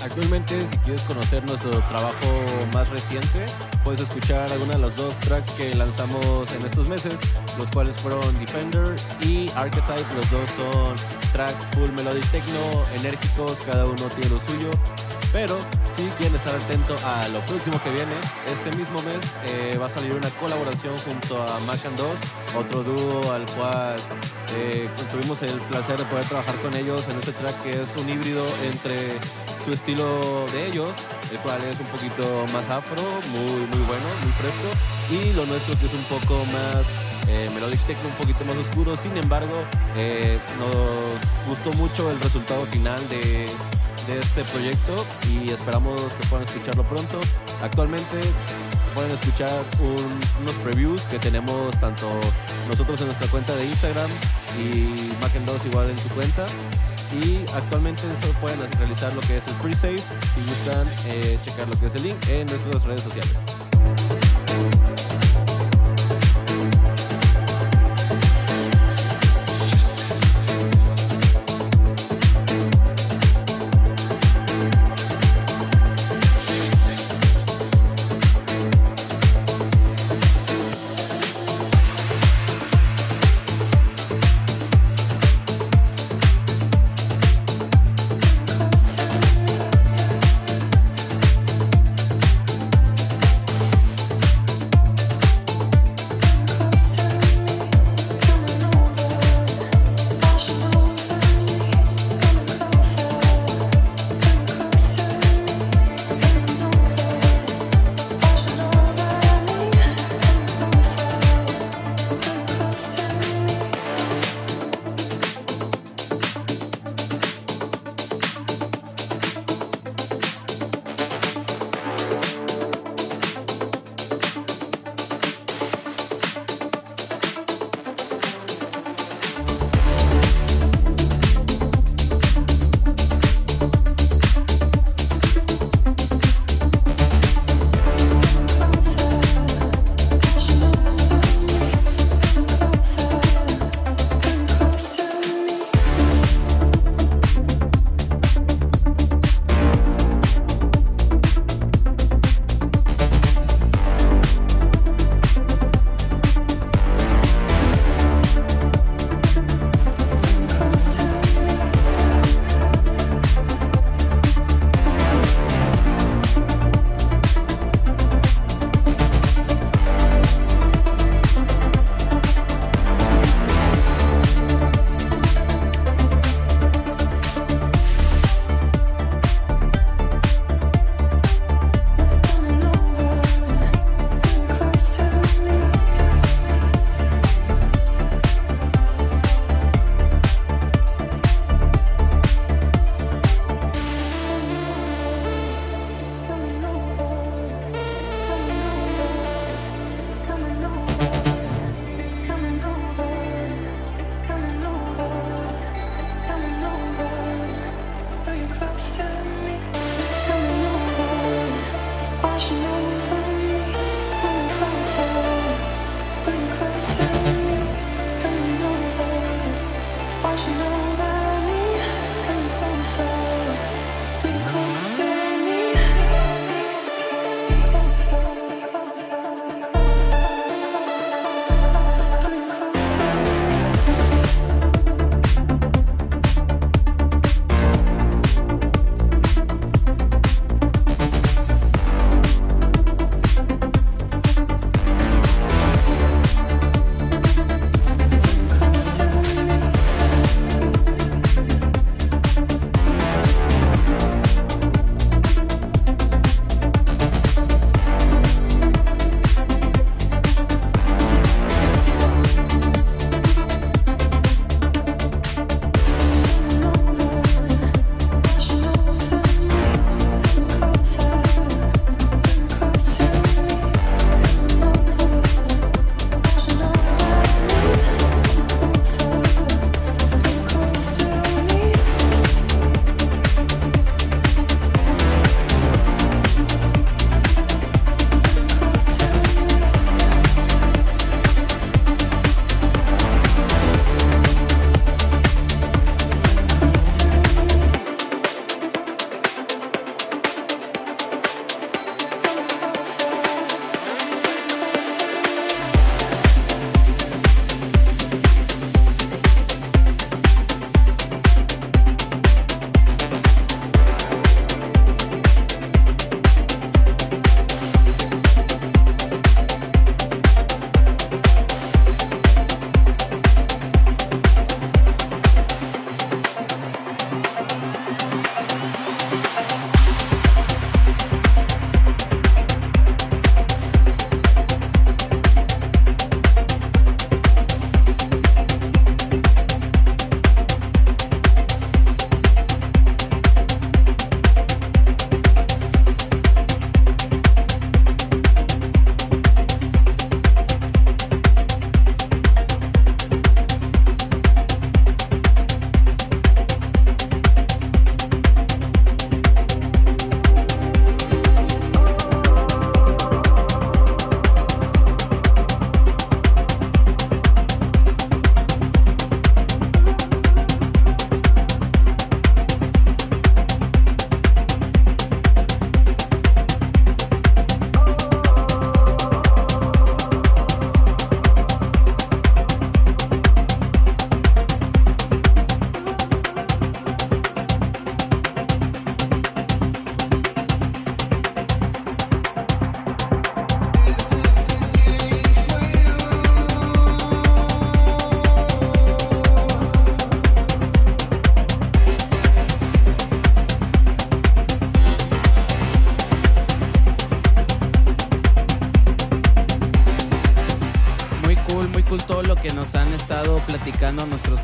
Actualmente, 0.03 0.65
si 0.67 0.77
quieres 0.77 1.01
conocer 1.03 1.45
nuestro 1.45 1.71
trabajo 1.81 2.27
más 2.73 2.89
reciente, 2.89 3.45
puedes 3.83 3.99
escuchar 3.99 4.51
alguna 4.51 4.73
de 4.73 4.79
las 4.79 4.95
dos 4.95 5.13
tracks 5.19 5.51
que 5.51 5.75
lanzamos 5.75 6.51
en 6.53 6.65
estos 6.65 6.87
meses, 6.87 7.19
los 7.57 7.69
cuales 7.69 7.95
fueron 7.97 8.21
Defender 8.39 8.95
y 9.21 9.49
Archetype. 9.55 10.15
Los 10.15 10.31
dos 10.31 10.49
son 10.51 10.95
tracks 11.33 11.65
full 11.73 11.89
melody 11.91 12.21
techno, 12.31 12.59
enérgicos, 12.95 13.57
cada 13.65 13.85
uno 13.85 14.03
tiene 14.15 14.29
lo 14.29 14.39
suyo. 14.39 14.71
Pero 15.31 15.59
si 15.95 16.03
quieren 16.17 16.35
estar 16.35 16.55
atento 16.55 16.95
a 17.05 17.27
lo 17.27 17.39
próximo 17.41 17.79
que 17.83 17.91
viene, 17.91 18.13
este 18.51 18.71
mismo 18.75 19.01
mes 19.03 19.19
eh, 19.45 19.77
va 19.77 19.85
a 19.85 19.89
salir 19.89 20.13
una 20.13 20.29
colaboración 20.31 20.97
junto 20.97 21.41
a 21.41 21.59
Macan 21.61 21.95
2, 21.97 22.07
otro 22.57 22.83
dúo 22.83 23.31
al 23.31 23.45
cual 23.55 23.95
eh, 24.55 24.89
tuvimos 25.11 25.43
el 25.43 25.59
placer 25.69 25.97
de 25.97 26.05
poder 26.05 26.25
trabajar 26.25 26.55
con 26.55 26.73
ellos 26.75 27.07
en 27.09 27.19
este 27.19 27.31
track 27.33 27.61
que 27.61 27.83
es 27.83 27.95
un 27.97 28.09
híbrido 28.09 28.43
entre 28.63 28.97
su 29.63 29.71
estilo 29.73 30.45
de 30.51 30.67
ellos, 30.67 30.89
el 31.31 31.37
cual 31.39 31.61
es 31.63 31.79
un 31.79 31.85
poquito 31.87 32.45
más 32.51 32.67
afro, 32.69 33.01
muy, 33.31 33.61
muy 33.67 33.85
bueno, 33.85 34.07
muy 34.23 34.31
fresco, 34.33 34.67
y 35.11 35.33
lo 35.33 35.45
nuestro 35.45 35.77
que 35.77 35.85
es 35.85 35.93
un 35.93 36.03
poco 36.05 36.43
más 36.45 36.87
eh, 37.27 37.49
melodic 37.53 37.79
techno, 37.85 38.09
un 38.09 38.15
poquito 38.15 38.43
más 38.45 38.57
oscuro. 38.57 38.97
Sin 38.97 39.15
embargo, 39.15 39.63
eh, 39.95 40.39
nos 40.57 41.47
gustó 41.47 41.71
mucho 41.73 42.09
el 42.09 42.19
resultado 42.19 42.65
final 42.65 42.99
de, 43.09 43.47
este 44.11 44.43
proyecto 44.45 45.05
y 45.31 45.49
esperamos 45.49 45.99
que 46.13 46.27
puedan 46.27 46.45
escucharlo 46.45 46.83
pronto. 46.83 47.19
Actualmente 47.61 48.21
pueden 48.93 49.11
escuchar 49.11 49.51
un- 49.79 50.41
unos 50.41 50.55
previews 50.63 51.01
que 51.03 51.19
tenemos 51.19 51.77
tanto 51.79 52.09
nosotros 52.67 52.99
en 53.01 53.07
nuestra 53.07 53.27
cuenta 53.29 53.55
de 53.55 53.65
Instagram 53.65 54.09
y 54.59 55.13
Mac 55.21 55.31
2 55.45 55.65
igual 55.65 55.89
en 55.89 55.97
su 55.99 56.09
cuenta. 56.09 56.45
Y 57.23 57.39
actualmente 57.55 58.03
solo 58.21 58.33
pueden 58.39 58.59
realizar 58.77 59.11
lo 59.13 59.21
que 59.21 59.37
es 59.37 59.47
el 59.47 59.53
pre-save 59.55 59.97
si 59.97 60.41
gustan 60.41 60.87
eh, 61.07 61.39
checar 61.43 61.67
lo 61.67 61.79
que 61.79 61.87
es 61.87 61.95
el 61.95 62.03
link 62.03 62.15
en 62.29 62.45
nuestras 62.47 62.83
redes 62.83 63.01
sociales. 63.01 63.37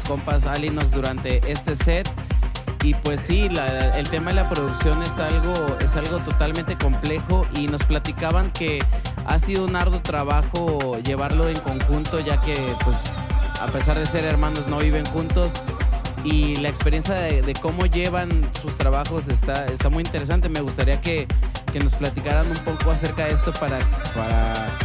Compas 0.08 0.46
Alinox 0.46 0.92
durante 0.92 1.42
este 1.52 1.76
set. 1.76 2.10
Y 2.84 2.94
pues 2.94 3.20
sí, 3.22 3.50
la- 3.50 3.98
el 3.98 4.08
tema 4.10 4.30
de 4.30 4.36
la 4.36 4.48
producción 4.50 5.02
es 5.02 5.18
algo, 5.18 5.54
es 5.80 5.96
algo 5.96 6.20
totalmente 6.20 6.78
complejo 6.78 7.46
y 7.56 7.68
nos 7.68 7.82
platicaban 7.84 8.52
que 8.52 8.84
ha 9.26 9.40
sido 9.40 9.66
un 9.66 9.76
arduo 9.76 10.02
trabajo 10.02 10.98
llevarlo 11.00 11.50
en 11.50 11.60
conjunto 11.60 12.20
ya 12.20 12.40
que 12.42 12.54
pues 12.84 12.98
a 13.60 13.66
pesar 13.68 13.98
de 13.98 14.06
ser 14.06 14.24
hermanos 14.26 14.68
no 14.68 14.78
viven 14.78 15.04
juntos 15.08 15.54
y 16.24 16.58
la 16.58 16.70
experiencia 16.70 17.16
de, 17.16 17.42
de 17.42 17.54
cómo 17.54 17.86
llevan 17.88 18.48
sus 18.62 18.78
trabajos 18.78 19.28
está, 19.30 19.66
está 19.66 19.90
muy 19.90 20.04
interesante. 20.04 20.50
Me 20.50 20.60
gustaría 20.62 21.00
que, 21.02 21.28
que 21.72 21.80
nos 21.80 21.96
platicaran 21.96 22.48
un 22.50 22.58
poco 22.58 22.92
acerca 22.92 23.26
de 23.26 23.34
esto 23.34 23.52
para, 23.54 23.80
para, 24.14 24.78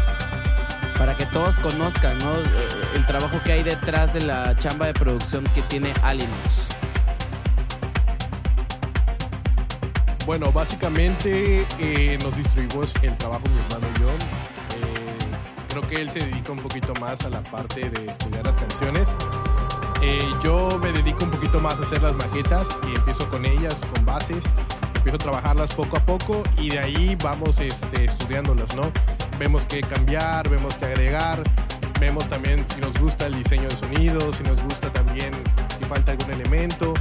todos 1.33 1.59
conozcan 1.59 2.19
¿no? 2.19 2.35
Eh, 2.35 2.69
el 2.95 3.07
trabajo 3.07 3.41
que 3.45 3.53
hay 3.53 3.63
detrás 3.63 4.13
de 4.13 4.23
la 4.23 4.57
chamba 4.57 4.87
de 4.87 4.95
producción 4.95 5.45
que 5.55 5.63
tiene 5.63 5.93
Alinox. 6.03 6.69
Bueno, 10.27 10.53
básicamente 10.53 11.67
eh, 11.79 12.19
nos 12.23 12.37
distribuimos 12.37 12.95
el 13.03 13.17
trabajo 13.17 13.43
mi 13.49 13.61
hermano 13.61 13.87
y 13.97 14.01
yo. 14.01 14.11
Eh, 14.11 15.19
creo 15.69 15.83
que 15.83 16.01
él 16.03 16.11
se 16.11 16.21
dedica 16.21 16.53
un 16.53 16.61
poquito 16.61 16.95
más 16.95 17.25
a 17.25 17.31
la 17.31 17.43
parte 17.43 17.91
de 17.91 18.11
estudiar 18.11 18.47
las 18.47 18.57
canciones. 18.57 19.09
Yo 20.43 20.79
me 20.83 20.93
dedico 20.93 21.25
un 21.25 21.31
poquito 21.31 21.61
más 21.61 21.75
a 21.79 21.83
hacer 21.83 22.03
las 22.03 22.15
maquetas 22.15 22.69
y 22.91 22.97
empiezo 22.97 23.29
con 23.29 23.45
ellas, 23.45 23.77
con 23.93 24.07
bases. 24.07 24.43
Empiezo 24.95 25.17
a 25.17 25.19
trabajarlas 25.19 25.75
poco 25.75 25.99
a 25.99 26.01
poco 26.01 26.43
y 26.57 26.71
de 26.71 26.79
ahí 26.79 27.17
vamos 27.23 27.59
este, 27.59 28.05
estudiándolas, 28.05 28.75
¿no? 28.75 28.91
Vemos 29.41 29.65
qué 29.65 29.81
cambiar, 29.81 30.51
vemos 30.51 30.77
qué 30.77 30.85
agregar, 30.85 31.43
vemos 31.99 32.29
también 32.29 32.63
si 32.67 32.79
nos 32.79 32.93
gusta 32.99 33.27
el 33.27 33.37
diseño 33.37 33.71
de 33.71 33.75
sonido, 33.75 34.35
si 34.35 34.43
nos 34.43 34.63
gusta 34.63 34.93
también 34.93 35.33
si 35.79 35.85
falta 35.87 36.13
algún 36.13 36.31
elemento. 36.31 36.93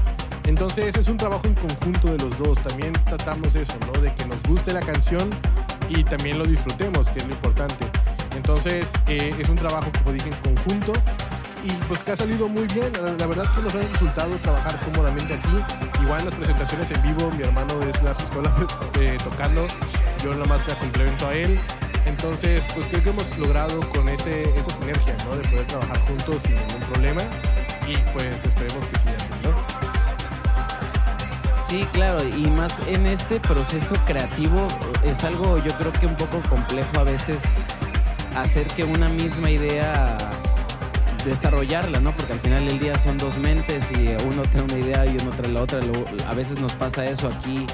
Entonces 0.45 0.95
es 0.95 1.10
un 1.10 1.17
trabajo 1.17 1.45
en 1.47 1.56
conjunto 1.56 2.08
de 2.08 2.17
los 2.17 2.38
dos. 2.38 2.58
También 2.63 2.93
tratamos 2.93 3.56
eso, 3.56 3.73
¿no? 3.86 3.99
De 3.99 4.15
que 4.15 4.25
nos 4.25 4.41
guste 4.43 4.71
la 4.71 4.80
canción 4.80 5.30
y 5.89 6.06
también 6.06 6.39
lo 6.39 6.45
disfrutemos, 6.45 7.10
que 7.10 7.19
es 7.19 7.28
lo 7.28 7.34
importante. 7.34 7.86
Entonces 8.34 8.93
eh, 9.08 9.36
es 9.38 9.49
un 9.49 9.58
trabajo, 9.58 9.91
como 9.97 10.13
dije, 10.13 10.30
en 10.30 10.56
conjunto 10.56 10.93
y 11.62 11.71
pues 11.89 12.02
que 12.04 12.13
ha 12.13 12.15
salido 12.15 12.47
muy 12.47 12.67
bien. 12.67 12.93
La, 12.93 13.28
verdad 13.28 13.54
que 13.54 13.62
nos 13.62 13.75
ha 13.75 13.80
resultado 13.80 14.34
trabajar 14.38 14.80
cómodamente 14.86 15.34
así. 15.34 16.02
Igual 16.02 16.21
en 16.21 16.25
las 16.28 16.36
presentaciones 16.36 16.89
en 16.91 17.02
vivo, 17.04 17.30
mi 17.32 17.43
hermano 17.43 17.73
es 17.82 18.02
la 18.02 18.15
pistola 18.15 18.56
eh, 18.97 19.17
tocando, 19.21 19.67
yo 20.23 20.32
nada 20.32 20.45
más 20.45 20.65
me 20.65 20.73
complemento 20.75 21.28
a 21.28 21.34
él. 21.34 21.60
Entonces, 22.10 22.65
pues 22.74 22.88
creo 22.88 23.04
que 23.04 23.10
hemos 23.10 23.38
logrado 23.38 23.80
con 23.89 24.10
ese, 24.10 24.43
esa 24.60 24.76
sinergia, 24.78 25.15
¿no? 25.26 25.36
De 25.36 25.48
poder 25.48 25.65
trabajar 25.67 26.00
juntos 26.00 26.41
sin 26.43 26.56
ningún 26.56 26.82
problema 26.89 27.22
y 27.88 27.95
pues 28.13 28.43
esperemos 28.43 28.86
que 28.88 28.98
siga 28.98 29.15
así, 29.15 29.30
¿no? 29.43 29.54
Sí, 31.67 31.88
claro, 31.93 32.17
y 32.28 32.48
más 32.48 32.82
en 32.88 33.06
este 33.06 33.39
proceso 33.39 33.95
creativo 34.08 34.67
es 35.04 35.24
algo 35.24 35.60
yo 35.60 35.72
creo 35.78 35.93
que 35.93 36.08
un 36.08 36.17
poco 36.17 36.41
complejo 36.50 37.00
a 37.00 37.04
veces 37.04 37.43
hacer 38.36 38.65
que 38.67 38.84
una 38.84 39.08
misma 39.08 39.52
idea 39.52 40.17
desarrollarla, 41.26 42.00
¿no? 42.00 42.12
Porque 42.13 42.34
al 42.34 42.39
final 42.39 42.65
del 42.65 42.80
día 42.80 42.98
son 42.98 43.19
dos 43.19 43.38
mentes 43.38 43.84
y 43.91 44.08
uno 44.26 44.41
trae 44.52 44.63
una 44.63 44.80
idea 44.80 45.06
y 45.06 45.15
uno 45.22 45.30
trae 45.32 45.52
la 45.52 45.62
otra. 45.62 45.80
A 46.28 46.34
veces 46.34 46.58
nos 46.60 46.74
pasa 46.74 47.06
eso 47.06 47.28
aquí 47.28 47.67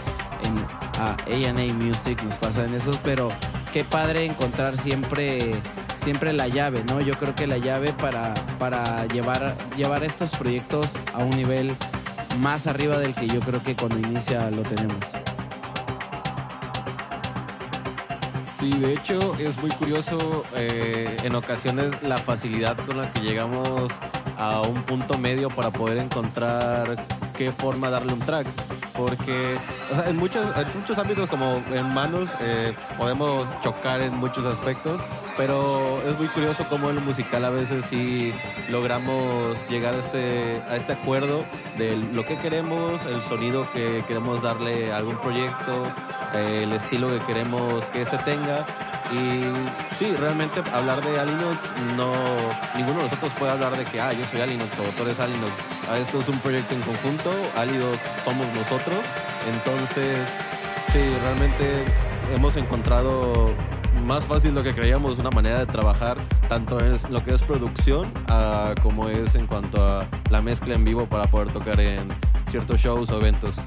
en 0.44 0.58
A&A 1.00 1.74
Music, 1.74 2.22
nos 2.24 2.36
pasa 2.36 2.66
en 2.66 2.74
esos, 2.74 2.98
pero 2.98 3.30
qué 3.76 3.84
padre 3.84 4.24
encontrar 4.24 4.78
siempre 4.78 5.52
siempre 5.98 6.32
la 6.32 6.48
llave, 6.48 6.82
¿no? 6.88 7.02
Yo 7.02 7.16
creo 7.16 7.36
que 7.36 7.46
la 7.46 7.58
llave 7.58 7.92
para, 7.92 8.34
para 8.58 9.06
llevar, 9.08 9.54
llevar 9.76 10.06
estos 10.06 10.32
proyectos 10.32 10.94
a 11.14 11.18
un 11.18 11.32
nivel 11.32 11.76
más 12.40 12.68
arriba 12.68 12.98
del 12.98 13.14
que 13.14 13.28
yo 13.28 13.42
creo 13.42 13.62
que 13.62 13.76
cuando 13.76 13.98
inicia 14.00 14.50
lo 14.50 14.62
tenemos. 14.62 15.04
Sí, 18.48 18.72
de 18.72 18.94
hecho 18.94 19.34
es 19.40 19.58
muy 19.58 19.72
curioso 19.72 20.44
eh, 20.54 21.18
en 21.26 21.36
ocasiones 21.36 22.02
la 22.02 22.18
facilidad 22.18 22.78
con 22.78 22.96
la 22.96 23.12
que 23.12 23.20
llegamos 23.20 23.92
a 24.38 24.62
un 24.62 24.84
punto 24.84 25.18
medio 25.18 25.50
para 25.50 25.72
poder 25.72 25.98
encontrar 25.98 27.06
qué 27.36 27.52
forma 27.52 27.90
darle 27.90 28.14
un 28.14 28.22
track. 28.22 28.48
Porque 28.96 29.58
en, 30.08 30.16
muchos, 30.16 30.46
en 30.56 30.80
muchos 30.80 30.98
ámbitos 30.98 31.30
como 31.30 31.64
hermanos 31.72 32.32
eh, 32.40 32.74
podemos 32.98 33.48
chocar 33.62 34.02
en 34.02 34.16
muchos 34.16 34.46
aspectos, 34.46 35.02
pero 35.38 36.02
es 36.08 36.18
muy 36.18 36.28
curioso 36.28 36.66
cómo 36.70 36.90
en 36.90 36.96
lo 36.96 37.02
musical 37.02 37.44
a 37.44 37.50
veces 37.50 37.86
sí 37.86 38.34
logramos 38.70 39.58
llegar 39.70 39.96
a 39.96 39.98
este, 39.98 40.62
a 40.70 40.76
este 40.78 40.94
acuerdo 40.94 41.44
de 41.78 41.98
lo 41.98 42.26
que 42.26 42.38
queremos, 42.38 43.06
el 43.06 43.22
sonido 43.22 43.68
que 43.72 44.04
queremos 44.08 44.42
darle 44.42 44.94
a 44.94 44.98
algún 44.98 45.18
proyecto, 45.18 45.94
eh, 46.34 46.62
el 46.64 46.72
estilo 46.72 47.10
que 47.10 47.20
queremos 47.26 47.86
que 47.90 48.02
este 48.02 48.18
tenga. 48.20 48.66
Y 49.12 49.94
sí, 49.94 50.16
realmente 50.16 50.64
hablar 50.74 51.04
de 51.04 51.20
Alinox, 51.20 51.74
no, 51.96 52.14
ninguno 52.76 52.98
de 53.00 53.04
nosotros 53.04 53.32
puede 53.38 53.52
hablar 53.52 53.78
de 53.78 53.86
que, 53.86 54.02
ah, 54.02 54.12
yo 54.14 54.26
soy 54.26 54.42
Alinox 54.42 54.78
o 54.80 54.84
tú 54.98 55.04
eres 55.04 55.20
Alinox. 55.20 55.54
Ah, 55.90 55.98
Esto 55.98 56.20
es 56.20 56.30
un 56.30 56.40
proyecto 56.40 56.74
en 56.74 56.82
conjunto, 56.82 57.32
Alinox 57.56 58.00
somos 58.24 58.48
nosotros. 58.54 59.00
Entonces, 59.48 60.34
sí, 60.80 61.00
realmente 61.22 61.86
hemos 62.36 62.58
encontrado 62.58 63.54
más 64.04 64.26
fácil 64.26 64.54
lo 64.54 64.64
que 64.64 64.74
creíamos, 64.74 65.20
una 65.20 65.32
manera 65.32 65.60
de 65.60 65.66
trabajar, 65.66 66.18
tanto 66.48 66.80
en 66.80 66.96
lo 67.10 67.24
que 67.24 67.34
es 67.34 67.42
producción 67.44 68.12
como 68.82 69.10
es 69.10 69.36
en 69.36 69.48
cuanto 69.48 69.84
a 69.84 70.08
la 70.30 70.42
mezcla 70.42 70.76
en 70.76 70.84
vivo 70.84 71.08
para 71.08 71.28
poder 71.28 71.52
tocar 71.52 71.80
en 71.80 72.10
ciertos 72.46 72.82
shows 72.82 73.10
o 73.10 73.18
eventos. 73.18 73.62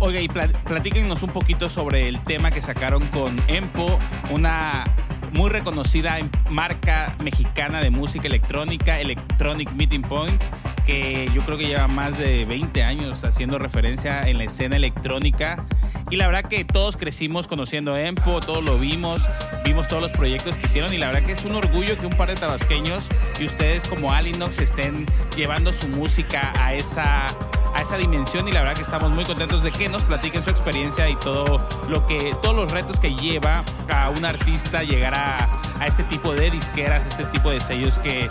Oiga, 0.00 0.20
y 0.20 0.28
pla- 0.28 0.46
platíquenos 0.64 1.22
un 1.22 1.30
poquito 1.30 1.68
sobre 1.68 2.08
el 2.08 2.22
tema 2.24 2.50
que 2.52 2.62
sacaron 2.62 3.06
con 3.08 3.36
Empo, 3.48 3.98
una 4.30 4.84
muy 5.32 5.50
reconocida 5.50 6.18
em- 6.18 6.30
marca 6.48 7.16
mexicana 7.20 7.80
de 7.80 7.90
música 7.90 8.28
electrónica, 8.28 9.00
Electronic 9.00 9.70
Meeting 9.72 10.02
Point, 10.02 10.40
que 10.86 11.28
yo 11.34 11.44
creo 11.44 11.58
que 11.58 11.66
lleva 11.66 11.88
más 11.88 12.16
de 12.16 12.44
20 12.44 12.82
años 12.84 13.24
haciendo 13.24 13.58
referencia 13.58 14.26
en 14.28 14.38
la 14.38 14.44
escena 14.44 14.76
electrónica. 14.76 15.66
Y 16.10 16.16
la 16.16 16.26
verdad 16.28 16.44
que 16.48 16.64
todos 16.64 16.96
crecimos 16.96 17.46
conociendo 17.48 17.96
Empo, 17.96 18.38
todos 18.40 18.64
lo 18.64 18.78
vimos, 18.78 19.20
vimos 19.64 19.88
todos 19.88 20.00
los 20.00 20.12
proyectos 20.12 20.56
que 20.56 20.66
hicieron 20.66 20.94
y 20.94 20.98
la 20.98 21.08
verdad 21.08 21.22
que 21.24 21.32
es 21.32 21.44
un 21.44 21.56
orgullo 21.56 21.98
que 21.98 22.06
un 22.06 22.16
par 22.16 22.28
de 22.28 22.36
tabasqueños 22.36 23.06
y 23.38 23.44
ustedes 23.46 23.82
como 23.88 24.12
Alinox 24.12 24.60
estén 24.60 25.04
llevando 25.36 25.72
su 25.72 25.88
música 25.88 26.52
a 26.58 26.72
esa 26.72 27.26
a 27.74 27.82
esa 27.82 27.96
dimensión 27.96 28.48
y 28.48 28.52
la 28.52 28.60
verdad 28.60 28.74
que 28.74 28.82
estamos 28.82 29.10
muy 29.10 29.24
contentos 29.24 29.62
de 29.62 29.70
que 29.70 29.88
nos 29.88 30.02
platiquen 30.04 30.42
su 30.42 30.50
experiencia 30.50 31.08
y 31.08 31.16
todo 31.16 31.60
lo 31.88 32.06
que 32.06 32.34
todos 32.42 32.54
los 32.54 32.70
retos 32.72 32.98
que 33.00 33.14
lleva 33.14 33.64
a 33.90 34.10
un 34.10 34.24
artista 34.24 34.82
llegar 34.82 35.14
a, 35.14 35.48
a 35.80 35.86
este 35.86 36.04
tipo 36.04 36.34
de 36.34 36.50
disqueras, 36.50 37.06
este 37.06 37.24
tipo 37.26 37.50
de 37.50 37.60
sellos 37.60 37.98
que 37.98 38.30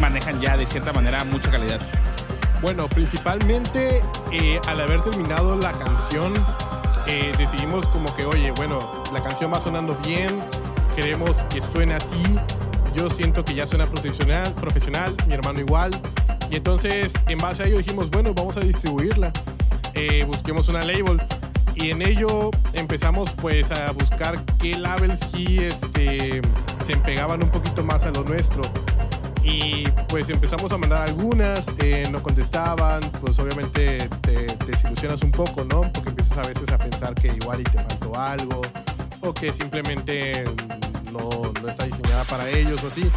manejan 0.00 0.40
ya 0.40 0.56
de 0.56 0.66
cierta 0.66 0.92
manera 0.92 1.24
mucha 1.24 1.50
calidad. 1.50 1.80
Bueno, 2.62 2.88
principalmente 2.88 4.04
eh, 4.30 4.60
al 4.68 4.80
haber 4.80 5.02
terminado 5.02 5.56
la 5.56 5.72
canción, 5.72 6.32
eh, 7.06 7.32
decidimos 7.36 7.86
como 7.88 8.14
que, 8.14 8.24
oye, 8.24 8.52
bueno, 8.52 9.02
la 9.12 9.20
canción 9.20 9.52
va 9.52 9.60
sonando 9.60 9.96
bien, 10.06 10.40
queremos 10.94 11.42
que 11.44 11.60
suene 11.60 11.94
así. 11.94 12.38
Yo 12.94 13.08
siento 13.08 13.44
que 13.44 13.54
ya 13.54 13.66
suena 13.66 13.86
profesional, 13.86 14.52
profesional, 14.54 15.16
mi 15.26 15.34
hermano 15.34 15.60
igual. 15.60 15.90
Y 16.50 16.56
entonces, 16.56 17.12
en 17.26 17.38
base 17.38 17.62
a 17.62 17.66
ello 17.66 17.78
dijimos, 17.78 18.10
bueno, 18.10 18.34
vamos 18.34 18.56
a 18.56 18.60
distribuirla. 18.60 19.32
Eh, 19.94 20.24
busquemos 20.26 20.68
una 20.68 20.82
label. 20.82 21.20
Y 21.74 21.90
en 21.90 22.02
ello 22.02 22.50
empezamos 22.74 23.32
pues 23.32 23.70
a 23.72 23.92
buscar 23.92 24.44
qué 24.58 24.78
labels 24.78 25.20
sí 25.32 25.58
este, 25.60 26.42
se 26.84 26.92
empegaban 26.92 27.42
un 27.42 27.50
poquito 27.50 27.82
más 27.82 28.04
a 28.04 28.10
lo 28.10 28.24
nuestro. 28.24 28.62
Y 29.42 29.88
pues 30.08 30.28
empezamos 30.28 30.70
a 30.70 30.78
mandar 30.78 31.02
algunas, 31.02 31.66
eh, 31.78 32.06
no 32.10 32.22
contestaban, 32.22 33.00
pues 33.20 33.38
obviamente 33.38 34.08
te, 34.20 34.46
te 34.46 34.66
desilusionas 34.66 35.22
un 35.22 35.32
poco, 35.32 35.64
¿no? 35.64 35.90
Porque 35.92 36.10
empiezas 36.10 36.38
a 36.38 36.42
veces 36.42 36.68
a 36.70 36.78
pensar 36.78 37.14
que 37.14 37.28
igual 37.28 37.60
y 37.60 37.64
te 37.64 37.78
faltó 37.78 38.16
algo, 38.16 38.62
o 39.20 39.34
que 39.34 39.52
simplemente 39.52 40.44
no, 41.12 41.68
está 41.68 41.84
diseñada 41.84 42.24
para 42.24 42.48
ellos 42.48 42.82
o 42.82 42.88
así. 42.88 43.10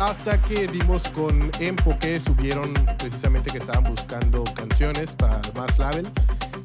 Hasta 0.00 0.40
que 0.42 0.66
dimos 0.66 1.08
con 1.10 1.50
Empo 1.60 1.96
que 1.98 2.18
subieron 2.18 2.72
precisamente 2.98 3.50
que 3.50 3.58
estaban 3.58 3.84
buscando 3.84 4.42
canciones 4.54 5.14
para 5.14 5.40
más 5.54 5.78
label. 5.78 6.06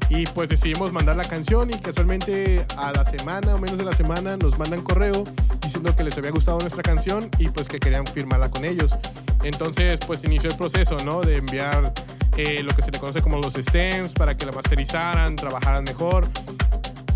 Y 0.08 0.26
pues 0.26 0.48
decidimos 0.48 0.92
mandar 0.92 1.14
la 1.16 1.24
canción 1.24 1.70
y 1.70 1.74
casualmente 1.74 2.64
a 2.76 2.90
la 2.90 3.04
semana 3.04 3.54
o 3.54 3.58
menos 3.58 3.78
de 3.78 3.84
la 3.84 3.94
semana 3.94 4.36
nos 4.36 4.58
mandan 4.58 4.82
correo 4.82 5.22
diciendo 5.62 5.94
que 5.94 6.02
les 6.02 6.18
había 6.18 6.32
gustado 6.32 6.58
nuestra 6.58 6.82
canción 6.82 7.30
y 7.38 7.48
pues 7.48 7.68
que 7.68 7.78
querían 7.78 8.04
firmarla 8.06 8.50
con 8.50 8.64
ellos. 8.64 8.96
Entonces 9.44 10.00
pues 10.04 10.24
inició 10.24 10.50
el 10.50 10.56
proceso, 10.56 10.96
¿no? 11.04 11.20
De 11.20 11.36
enviar 11.36 11.92
eh, 12.36 12.62
lo 12.64 12.74
que 12.74 12.82
se 12.82 12.90
le 12.90 12.98
conoce 12.98 13.22
como 13.22 13.38
los 13.38 13.54
stems 13.54 14.12
para 14.14 14.36
que 14.36 14.46
la 14.46 14.52
masterizaran, 14.52 15.36
trabajaran 15.36 15.84
mejor. 15.84 16.28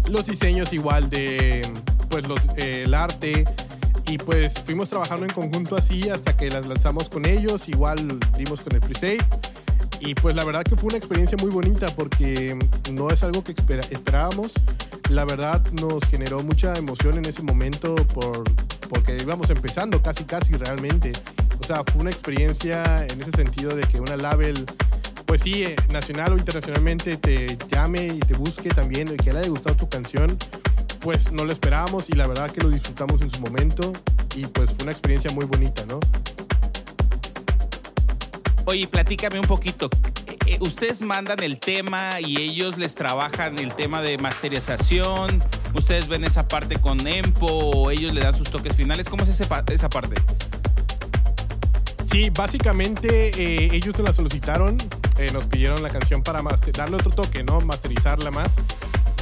Los 0.06 0.26
diseños 0.26 0.72
igual 0.72 1.10
de 1.10 1.62
pues 2.14 2.28
los, 2.28 2.38
eh, 2.58 2.84
el 2.84 2.94
arte 2.94 3.44
Y 4.06 4.18
pues 4.18 4.54
fuimos 4.64 4.88
trabajando 4.88 5.26
en 5.26 5.32
conjunto 5.32 5.74
así 5.74 6.08
hasta 6.10 6.36
que 6.36 6.48
las 6.48 6.68
lanzamos 6.68 7.08
con 7.08 7.26
ellos, 7.26 7.68
igual 7.68 8.20
dimos 8.36 8.60
con 8.60 8.72
el 8.72 8.80
pre 8.80 9.18
Y 9.98 10.14
pues 10.14 10.36
la 10.36 10.44
verdad 10.44 10.62
que 10.62 10.76
fue 10.76 10.90
una 10.90 10.96
experiencia 10.96 11.36
muy 11.40 11.50
bonita 11.50 11.88
porque 11.96 12.56
no 12.92 13.10
es 13.10 13.24
algo 13.24 13.42
que 13.42 13.52
esperábamos. 13.90 14.52
La 15.10 15.24
verdad 15.24 15.60
nos 15.72 16.04
generó 16.04 16.40
mucha 16.44 16.72
emoción 16.74 17.18
en 17.18 17.24
ese 17.24 17.42
momento 17.42 17.96
por, 17.96 18.44
porque 18.88 19.16
íbamos 19.20 19.50
empezando 19.50 20.00
casi 20.00 20.22
casi 20.22 20.54
realmente. 20.54 21.10
O 21.60 21.66
sea, 21.66 21.82
fue 21.82 22.02
una 22.02 22.10
experiencia 22.10 23.04
en 23.06 23.22
ese 23.22 23.32
sentido 23.32 23.74
de 23.74 23.82
que 23.88 24.00
una 24.00 24.16
label 24.16 24.64
pues 25.26 25.40
sí, 25.40 25.64
eh, 25.64 25.74
nacional 25.90 26.34
o 26.34 26.38
internacionalmente 26.38 27.16
te 27.16 27.58
llame 27.68 28.06
y 28.06 28.20
te 28.20 28.34
busque 28.34 28.68
también 28.68 29.16
que 29.16 29.32
le 29.32 29.40
haya 29.40 29.48
gustado 29.48 29.74
tu 29.74 29.88
canción, 29.88 30.38
pues 31.04 31.30
no 31.30 31.44
lo 31.44 31.52
esperábamos 31.52 32.08
y 32.08 32.14
la 32.14 32.26
verdad 32.26 32.50
que 32.50 32.62
lo 32.62 32.70
disfrutamos 32.70 33.20
en 33.20 33.28
su 33.28 33.38
momento 33.38 33.92
y 34.34 34.46
pues 34.46 34.70
fue 34.70 34.84
una 34.84 34.92
experiencia 34.92 35.30
muy 35.32 35.44
bonita, 35.44 35.84
¿no? 35.84 36.00
Oye, 38.64 38.86
platícame 38.86 39.38
un 39.38 39.46
poquito. 39.46 39.90
Eh, 40.26 40.38
eh, 40.46 40.58
¿Ustedes 40.62 41.02
mandan 41.02 41.42
el 41.42 41.60
tema 41.60 42.22
y 42.22 42.40
ellos 42.40 42.78
les 42.78 42.94
trabajan 42.94 43.58
el 43.58 43.74
tema 43.74 44.00
de 44.00 44.16
masterización? 44.16 45.44
¿Ustedes 45.74 46.08
ven 46.08 46.24
esa 46.24 46.48
parte 46.48 46.76
con 46.76 47.06
Empo 47.06 47.48
o 47.48 47.90
ellos 47.90 48.14
le 48.14 48.22
dan 48.22 48.34
sus 48.34 48.48
toques 48.50 48.74
finales? 48.74 49.06
¿Cómo 49.06 49.24
es 49.24 49.28
esa 49.28 49.46
parte? 49.90 50.14
Sí, 52.10 52.30
básicamente 52.30 53.74
ellos 53.76 53.94
nos 53.98 54.06
la 54.06 54.12
solicitaron, 54.14 54.78
nos 55.34 55.46
pidieron 55.48 55.82
la 55.82 55.90
canción 55.90 56.22
para 56.22 56.42
darle 56.72 56.96
otro 56.96 57.10
toque, 57.10 57.44
¿no? 57.44 57.60
Masterizarla 57.60 58.30
más 58.30 58.56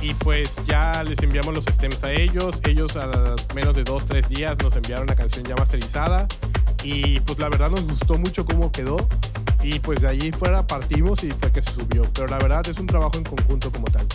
y 0.02 0.14
pues 0.14 0.56
ya 0.66 1.04
les 1.04 1.18
enviamos 1.22 1.54
los 1.54 1.64
stems 1.64 2.02
a 2.02 2.12
ellos. 2.12 2.60
Ellos 2.64 2.96
a 2.96 3.34
menos 3.54 3.74
de 3.74 3.84
dos, 3.84 4.04
tres 4.04 4.28
días 4.28 4.58
nos 4.58 4.74
enviaron 4.74 5.06
la 5.06 5.14
canción 5.14 5.44
ya 5.44 5.54
masterizada 5.54 6.26
y 6.82 7.20
pues 7.20 7.38
la 7.38 7.48
verdad 7.48 7.70
nos 7.70 7.84
gustó 7.84 8.18
mucho 8.18 8.44
cómo 8.44 8.72
quedó 8.72 9.08
y 9.62 9.78
pues 9.78 10.00
de 10.00 10.08
allí 10.08 10.32
fuera 10.32 10.66
partimos 10.66 11.22
y 11.22 11.30
fue 11.30 11.52
que 11.52 11.62
se 11.62 11.70
subió. 11.72 12.10
Pero 12.12 12.26
la 12.26 12.38
verdad 12.38 12.68
es 12.68 12.78
un 12.78 12.88
trabajo 12.88 13.16
en 13.16 13.24
conjunto 13.24 13.70
como 13.70 13.86
tal. 13.86 14.06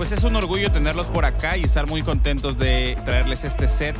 Pues 0.00 0.12
es 0.12 0.24
un 0.24 0.34
orgullo 0.34 0.72
tenerlos 0.72 1.08
por 1.08 1.26
acá 1.26 1.58
y 1.58 1.64
estar 1.64 1.86
muy 1.86 2.02
contentos 2.02 2.56
de 2.56 2.96
traerles 3.04 3.44
este 3.44 3.68
set 3.68 3.94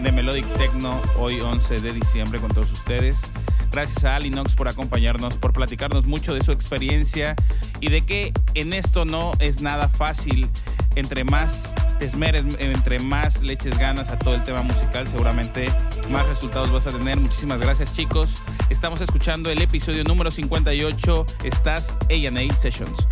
de 0.00 0.12
Melodic 0.12 0.46
Techno 0.56 1.02
hoy 1.18 1.40
11 1.40 1.80
de 1.80 1.92
diciembre 1.92 2.38
con 2.38 2.52
todos 2.52 2.70
ustedes. 2.70 3.22
Gracias 3.72 4.04
a 4.04 4.14
Alinox 4.14 4.54
por 4.54 4.68
acompañarnos, 4.68 5.36
por 5.38 5.52
platicarnos 5.52 6.06
mucho 6.06 6.34
de 6.34 6.44
su 6.44 6.52
experiencia 6.52 7.34
y 7.80 7.90
de 7.90 8.02
que 8.02 8.32
en 8.54 8.72
esto 8.72 9.04
no 9.04 9.32
es 9.40 9.60
nada 9.60 9.88
fácil. 9.88 10.48
Entre 10.94 11.24
más 11.24 11.74
te 11.98 12.08
entre 12.14 13.00
más 13.00 13.42
leches 13.42 13.76
ganas 13.76 14.08
a 14.10 14.20
todo 14.20 14.36
el 14.36 14.44
tema 14.44 14.62
musical, 14.62 15.08
seguramente 15.08 15.66
más 16.10 16.28
resultados 16.28 16.70
vas 16.70 16.86
a 16.86 16.92
tener. 16.92 17.18
Muchísimas 17.18 17.58
gracias, 17.58 17.92
chicos. 17.92 18.36
Estamos 18.68 19.00
escuchando 19.00 19.50
el 19.50 19.60
episodio 19.60 20.04
número 20.04 20.30
58. 20.30 21.26
Estás 21.42 21.92
A&A 22.08 22.54
Sessions. 22.54 23.04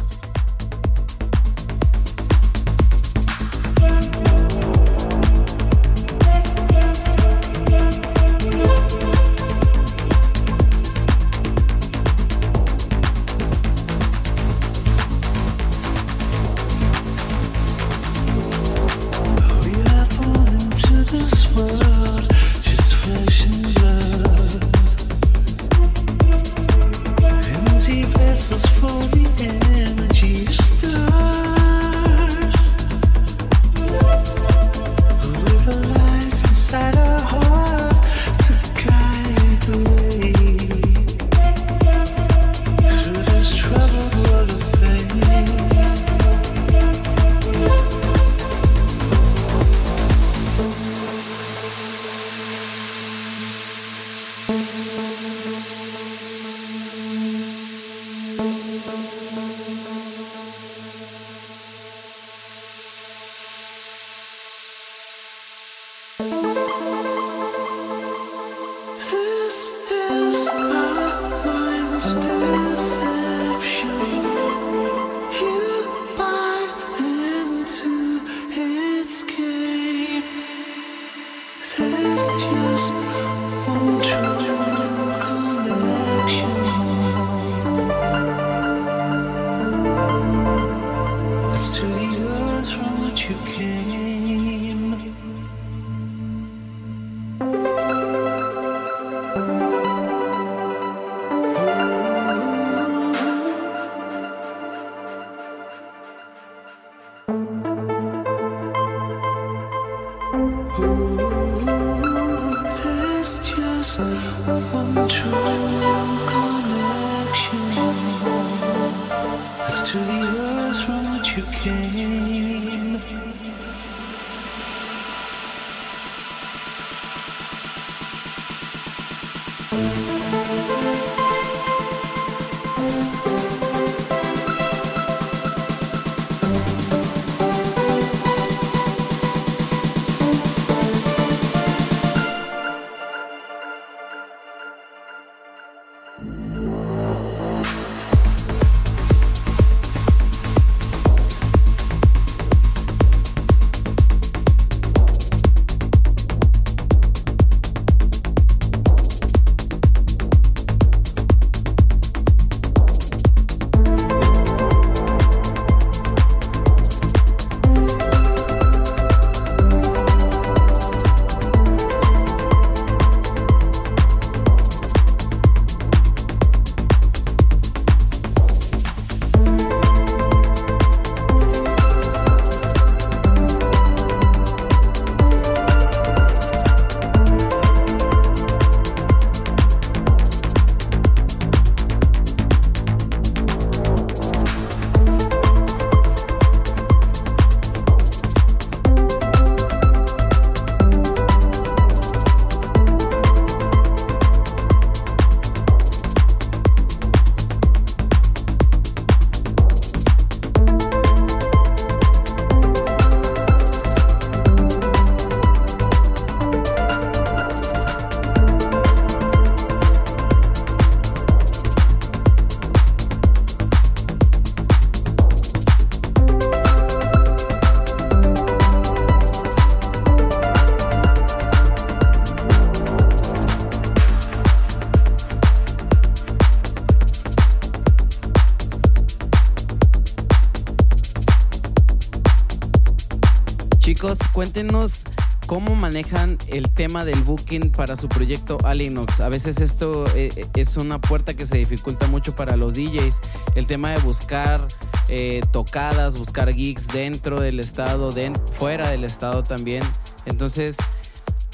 Del 247.05 247.23
booking 247.23 247.71
para 247.71 247.97
su 247.97 248.09
proyecto 248.09 248.59
Alinox. 248.65 249.21
A 249.21 249.29
veces 249.29 249.61
esto 249.61 250.05
eh, 250.15 250.47
es 250.55 250.77
una 250.77 251.01
puerta 251.01 251.35
que 251.35 251.47
se 251.47 251.59
dificulta 251.59 252.07
mucho 252.07 252.35
para 252.35 252.57
los 252.57 252.75
DJs. 252.75 253.21
El 253.55 253.67
tema 253.67 253.91
de 253.91 253.99
buscar 253.99 254.67
eh, 255.09 255.41
tocadas, 255.53 256.17
buscar 256.19 256.53
gigs 256.53 256.89
dentro 256.89 257.41
del 257.41 257.61
estado, 257.61 258.13
fuera 258.53 258.91
del 258.91 259.05
estado 259.05 259.43
también. 259.43 259.83
Entonces, 260.27 260.77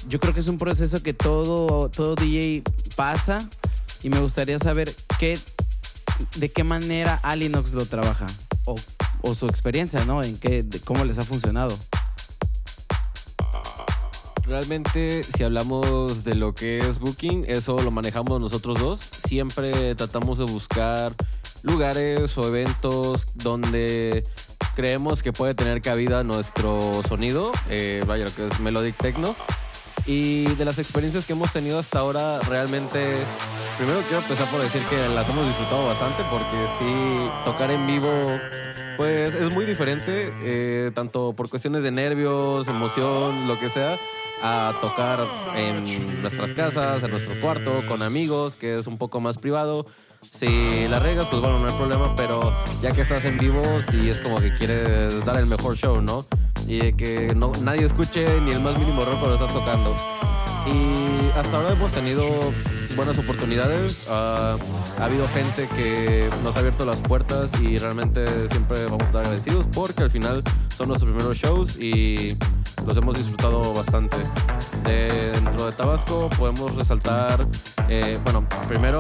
yo 0.09 0.21
creo 0.21 0.35
que 0.35 0.41
es 0.41 0.49
un 0.49 0.59
proceso 0.59 1.03
que 1.03 1.15
todo, 1.15 1.89
todo 1.89 2.15
DJ 2.15 2.63
pasa 2.97 3.49
y 4.03 4.11
me 4.11 4.21
gustaría 4.21 4.59
saber 4.59 4.95
qué, 5.19 5.39
de 6.37 6.51
qué 6.51 6.65
manera 6.65 7.19
Alinox 7.23 7.73
lo 7.73 7.87
trabaja 7.87 8.27
o, 8.65 8.75
o 9.23 9.35
su 9.35 9.47
experiencia, 9.47 10.05
¿no? 10.05 10.23
En 10.23 10.37
qué, 10.37 10.65
cómo 10.85 11.05
les 11.05 11.19
ha 11.19 11.25
funcionado. 11.25 11.77
Realmente, 14.55 15.25
si 15.25 15.43
hablamos 15.43 16.23
de 16.23 16.37
lo 16.37 16.55
que 16.55 16.79
es 16.79 17.01
Booking, 17.01 17.45
eso 17.49 17.81
lo 17.81 17.90
manejamos 17.90 18.40
nosotros 18.40 18.79
dos. 18.79 19.01
Siempre 19.01 19.97
tratamos 19.97 20.38
de 20.38 20.45
buscar 20.45 21.12
lugares 21.64 22.38
o 22.38 22.46
eventos 22.46 23.27
donde 23.35 24.23
creemos 24.77 25.25
que 25.25 25.33
puede 25.33 25.57
tener 25.57 25.83
cabida 25.83 26.23
nuestro 26.23 27.02
sonido, 27.02 27.50
eh, 27.69 28.05
vaya 28.07 28.27
lo 28.27 28.33
que 28.33 28.46
es 28.46 28.61
Melodic 28.61 28.96
Techno. 28.96 29.35
Y 30.07 30.44
de 30.55 30.65
las 30.65 30.79
experiencias 30.79 31.27
que 31.27 31.33
hemos 31.33 31.52
tenido 31.52 31.81
hasta 31.81 31.98
ahora, 31.98 32.38
realmente, 32.42 33.17
primero 33.77 33.98
quiero 34.02 34.23
empezar 34.23 34.48
por 34.50 34.61
decir 34.63 34.83
que 34.83 35.09
las 35.17 35.29
hemos 35.31 35.48
disfrutado 35.48 35.85
bastante 35.88 36.23
porque 36.31 36.57
sí, 36.79 36.94
tocar 37.44 37.73
en 37.73 37.85
vivo, 37.88 38.09
pues 38.96 39.35
es 39.35 39.52
muy 39.52 39.65
diferente, 39.65 40.33
eh, 40.44 40.92
tanto 40.94 41.33
por 41.33 41.50
cuestiones 41.50 41.83
de 41.83 41.90
nervios, 41.90 42.69
emoción, 42.69 43.48
lo 43.48 43.59
que 43.59 43.69
sea 43.69 43.98
a 44.43 44.73
tocar 44.81 45.21
en 45.57 46.23
nuestras 46.23 46.51
casas, 46.51 47.03
en 47.03 47.11
nuestro 47.11 47.41
cuarto, 47.41 47.83
con 47.89 48.03
amigos, 48.03 48.57
que 48.57 48.77
es 48.79 48.87
un 48.87 48.99
poco 48.99 49.21
más 49.21 49.39
privado. 49.39 49.87
Si 50.21 50.89
la 50.89 50.99
regas, 50.99 51.27
pues 51.27 51.41
bueno, 51.43 51.59
no 51.59 51.69
hay 51.69 51.77
problema, 51.77 52.15
pero 52.17 52.53
ya 52.81 52.93
que 52.93 53.03
estás 53.03 53.25
en 53.25 53.39
vivo, 53.39 53.63
sí 53.83 54.09
es 54.09 54.21
como 54.21 54.41
que 54.41 54.55
quieres 54.55 55.25
dar 55.25 55.37
el 55.37 55.47
mejor 55.47 55.77
show, 55.77 56.01
¿no? 56.01 56.27
Y 56.67 56.95
que 56.95 57.35
no, 57.35 57.53
nadie 57.61 57.85
escuche 57.85 58.41
ni 58.41 58.53
el 58.53 58.61
más 58.61 58.79
mínimo 58.79 59.03
error 59.03 59.19
cuando 59.19 59.35
estás 59.35 59.53
tocando. 59.53 59.95
Y 60.67 61.39
hasta 61.39 61.59
ahora 61.59 61.73
hemos 61.73 61.93
tenido 61.93 62.25
buenas 62.97 63.19
oportunidades. 63.19 64.07
ha 64.09 64.57
habido 65.01 65.27
gente 65.29 65.69
que 65.77 66.29
nos 66.42 66.57
ha 66.57 66.61
abierto 66.61 66.85
las 66.85 67.01
puertas 67.01 67.53
y 67.61 67.79
realmente 67.79 68.25
siempre 68.49 68.85
vamos 68.85 69.03
a 69.03 69.05
estar 69.05 69.21
agradecidos 69.23 69.67
porque 69.73 70.03
al 70.03 70.11
final 70.11 70.42
son 70.77 70.88
nuestros 70.88 71.13
primeros 71.13 71.37
shows 71.37 71.77
y 71.77 72.37
los 72.87 72.97
hemos 72.97 73.17
disfrutado 73.17 73.75
bastante. 73.75 74.17
dentro 74.85 75.67
de 75.67 75.73
Tabasco 75.73 76.29
podemos 76.38 76.75
resaltar, 76.75 77.47
eh, 77.88 78.19
bueno, 78.25 78.47
primero 78.69 78.99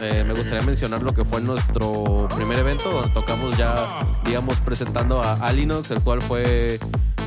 eh, 0.00 0.24
me 0.26 0.34
gustaría 0.34 0.62
mencionar 0.62 1.02
lo 1.02 1.14
que 1.14 1.24
fue 1.24 1.40
nuestro 1.40 2.28
primer 2.34 2.58
evento, 2.58 2.90
donde 2.90 3.10
tocamos 3.10 3.56
ya, 3.56 4.04
digamos, 4.24 4.60
presentando 4.60 5.22
a 5.22 5.34
Alinox, 5.34 5.90
el 5.90 6.00
cual 6.00 6.20
fue 6.22 6.78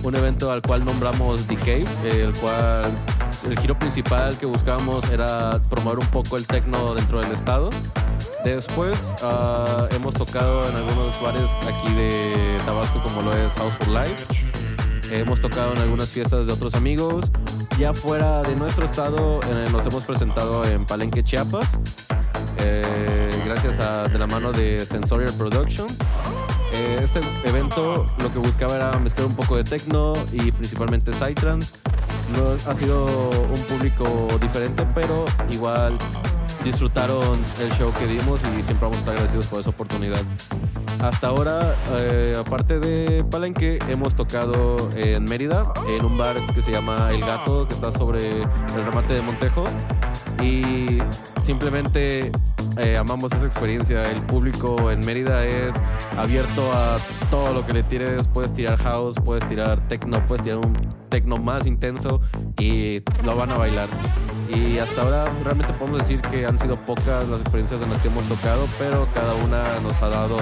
un 0.03 0.15
evento 0.15 0.51
al 0.51 0.61
cual 0.61 0.85
nombramos 0.85 1.45
The 1.47 1.55
Cave, 1.55 1.85
el 2.03 2.33
cual 2.33 2.91
el 3.45 3.59
giro 3.59 3.77
principal 3.77 4.37
que 4.37 4.45
buscábamos 4.45 5.07
era 5.09 5.61
promover 5.69 5.99
un 5.99 6.07
poco 6.07 6.37
el 6.37 6.47
techno 6.47 6.93
dentro 6.95 7.21
del 7.21 7.31
estado. 7.31 7.69
Después 8.43 9.13
ah, 9.23 9.87
hemos 9.91 10.15
tocado 10.15 10.69
en 10.69 10.75
algunos 10.75 11.21
bares 11.21 11.49
aquí 11.67 11.93
de 11.93 12.57
Tabasco 12.65 13.01
como 13.01 13.21
lo 13.21 13.35
es 13.35 13.53
House 13.53 13.73
for 13.73 13.87
Life. 13.87 14.25
Hemos 15.11 15.39
tocado 15.39 15.73
en 15.73 15.79
algunas 15.79 16.09
fiestas 16.09 16.47
de 16.47 16.53
otros 16.53 16.73
amigos. 16.75 17.31
Ya 17.77 17.93
fuera 17.93 18.41
de 18.41 18.55
nuestro 18.55 18.85
estado 18.85 19.39
eh, 19.43 19.67
nos 19.71 19.85
hemos 19.85 20.03
presentado 20.03 20.65
en 20.65 20.85
Palenque, 20.85 21.23
Chiapas. 21.23 21.77
Eh, 22.57 23.31
gracias 23.45 23.79
a 23.79 24.07
de 24.07 24.17
la 24.17 24.27
mano 24.27 24.51
de 24.51 24.85
Sensorial 24.85 25.33
Production. 25.33 25.87
Eh, 26.73 26.99
este 27.01 27.21
evento 27.43 28.05
lo 28.19 28.31
que 28.31 28.39
buscaba 28.39 28.75
era 28.75 28.99
mezclar 28.99 29.27
un 29.27 29.35
poco 29.35 29.55
de 29.55 29.63
techno 29.63 30.13
y 30.31 30.51
principalmente 30.51 31.13
psytrance. 31.13 31.73
Ha 32.67 32.75
sido 32.75 33.05
un 33.05 33.61
público 33.69 34.27
diferente, 34.41 34.85
pero 34.93 35.25
igual 35.51 35.97
disfrutaron 36.63 37.39
el 37.61 37.71
show 37.73 37.91
que 37.93 38.07
dimos 38.07 38.41
y 38.41 38.63
siempre 38.63 38.85
vamos 38.85 38.97
a 38.97 38.99
estar 38.99 39.13
agradecidos 39.13 39.45
por 39.47 39.59
esa 39.59 39.69
oportunidad. 39.69 40.21
Hasta 41.01 41.27
ahora, 41.27 41.75
eh, 41.91 42.35
aparte 42.39 42.79
de 42.79 43.23
Palenque, 43.23 43.79
hemos 43.89 44.15
tocado 44.15 44.89
en 44.95 45.23
Mérida, 45.25 45.71
en 45.87 46.03
un 46.03 46.17
bar 46.17 46.35
que 46.53 46.61
se 46.61 46.71
llama 46.71 47.09
El 47.11 47.21
Gato, 47.21 47.67
que 47.67 47.73
está 47.73 47.91
sobre 47.91 48.41
el 48.41 48.83
remate 48.83 49.13
de 49.13 49.21
Montejo. 49.21 49.65
Y 50.41 50.99
simplemente 51.41 52.31
eh, 52.77 52.97
amamos 52.97 53.31
esa 53.31 53.45
experiencia. 53.45 54.09
El 54.11 54.21
público 54.25 54.91
en 54.91 54.99
Mérida 55.05 55.45
es 55.45 55.75
abierto 56.17 56.71
a 56.73 56.97
todo 57.29 57.53
lo 57.53 57.65
que 57.65 57.73
le 57.73 57.83
tires. 57.83 58.27
Puedes 58.27 58.53
tirar 58.53 58.77
house, 58.79 59.15
puedes 59.23 59.47
tirar 59.47 59.87
techno, 59.87 60.25
puedes 60.25 60.43
tirar 60.43 60.59
un 60.59 60.73
techno 61.09 61.37
más 61.37 61.65
intenso 61.65 62.21
y 62.59 63.01
lo 63.23 63.35
van 63.35 63.51
a 63.51 63.57
bailar. 63.57 63.89
Y 64.53 64.77
hasta 64.77 65.01
ahora 65.01 65.25
realmente 65.43 65.73
podemos 65.73 65.99
decir 65.99 66.21
que 66.21 66.45
han 66.45 66.59
sido 66.59 66.77
pocas 66.85 67.27
las 67.29 67.41
experiencias 67.41 67.81
en 67.81 67.89
las 67.89 67.99
que 67.99 68.09
hemos 68.09 68.25
tocado, 68.25 68.67
pero 68.77 69.07
cada 69.13 69.33
una 69.35 69.79
nos 69.81 70.01
ha 70.01 70.09
dado, 70.09 70.37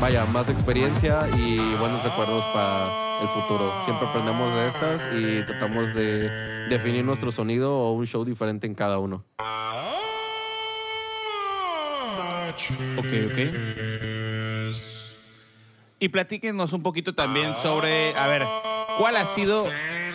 vaya, 0.00 0.24
más 0.26 0.48
experiencia 0.48 1.28
y 1.36 1.58
buenos 1.78 2.02
recuerdos 2.02 2.44
para 2.54 3.09
el 3.20 3.28
futuro. 3.28 3.72
Siempre 3.84 4.08
aprendemos 4.08 4.54
de 4.54 4.68
estas 4.68 5.08
y 5.14 5.42
tratamos 5.44 5.94
de 5.94 6.28
definir 6.68 7.04
nuestro 7.04 7.30
sonido 7.30 7.76
o 7.76 7.92
un 7.92 8.06
show 8.06 8.24
diferente 8.24 8.66
en 8.66 8.74
cada 8.74 8.98
uno. 8.98 9.24
Ok, 12.96 13.06
ok. 13.26 13.38
Y 15.98 16.08
platíquenos 16.08 16.72
un 16.72 16.82
poquito 16.82 17.14
también 17.14 17.54
sobre, 17.54 18.16
a 18.16 18.26
ver, 18.26 18.42
¿cuál 18.98 19.16
ha 19.16 19.26
sido 19.26 19.66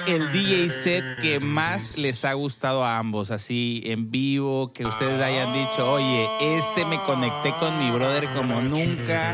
el 0.07 0.31
DJ 0.31 0.69
set 0.69 1.19
que 1.21 1.39
más 1.39 1.97
les 1.97 2.25
ha 2.25 2.33
gustado 2.33 2.83
a 2.83 2.97
ambos? 2.97 3.31
Así 3.31 3.81
en 3.85 4.11
vivo, 4.11 4.71
que 4.73 4.85
ustedes 4.85 5.21
hayan 5.21 5.53
dicho, 5.53 5.91
oye, 5.91 6.27
este 6.57 6.85
me 6.85 6.99
conecté 7.03 7.51
con 7.59 7.77
mi 7.79 7.91
brother 7.91 8.27
como 8.35 8.61
nunca, 8.61 9.33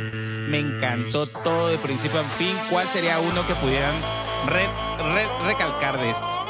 me 0.50 0.60
encantó 0.60 1.28
todo 1.28 1.70
de 1.70 1.78
principio 1.78 2.20
a 2.20 2.24
fin. 2.24 2.56
¿Cuál 2.70 2.88
sería 2.88 3.20
uno 3.20 3.46
que 3.48 3.56
pudieran 3.56 3.96
recalcar 5.46 6.00
de 6.00 6.10
esto? 6.12 6.42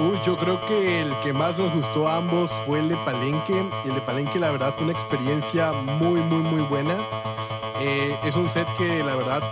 Uy, 0.00 0.18
yo 0.24 0.36
creo 0.36 0.60
que 0.66 1.02
el 1.02 1.12
que 1.22 1.32
más 1.32 1.56
nos 1.58 1.72
gustó 1.74 2.08
a 2.08 2.16
ambos 2.16 2.50
fue 2.66 2.80
el 2.80 2.88
de 2.88 2.96
Palenque. 2.96 3.62
El 3.84 3.94
de 3.94 4.00
Palenque, 4.00 4.40
la 4.40 4.50
verdad, 4.50 4.72
fue 4.72 4.84
una 4.84 4.92
experiencia 4.92 5.72
muy, 5.72 6.20
muy, 6.20 6.42
muy 6.42 6.62
buena. 6.62 6.96
Eh, 7.80 8.16
es 8.24 8.36
un 8.36 8.48
set 8.48 8.66
que, 8.78 9.02
la 9.04 9.14
verdad, 9.16 9.42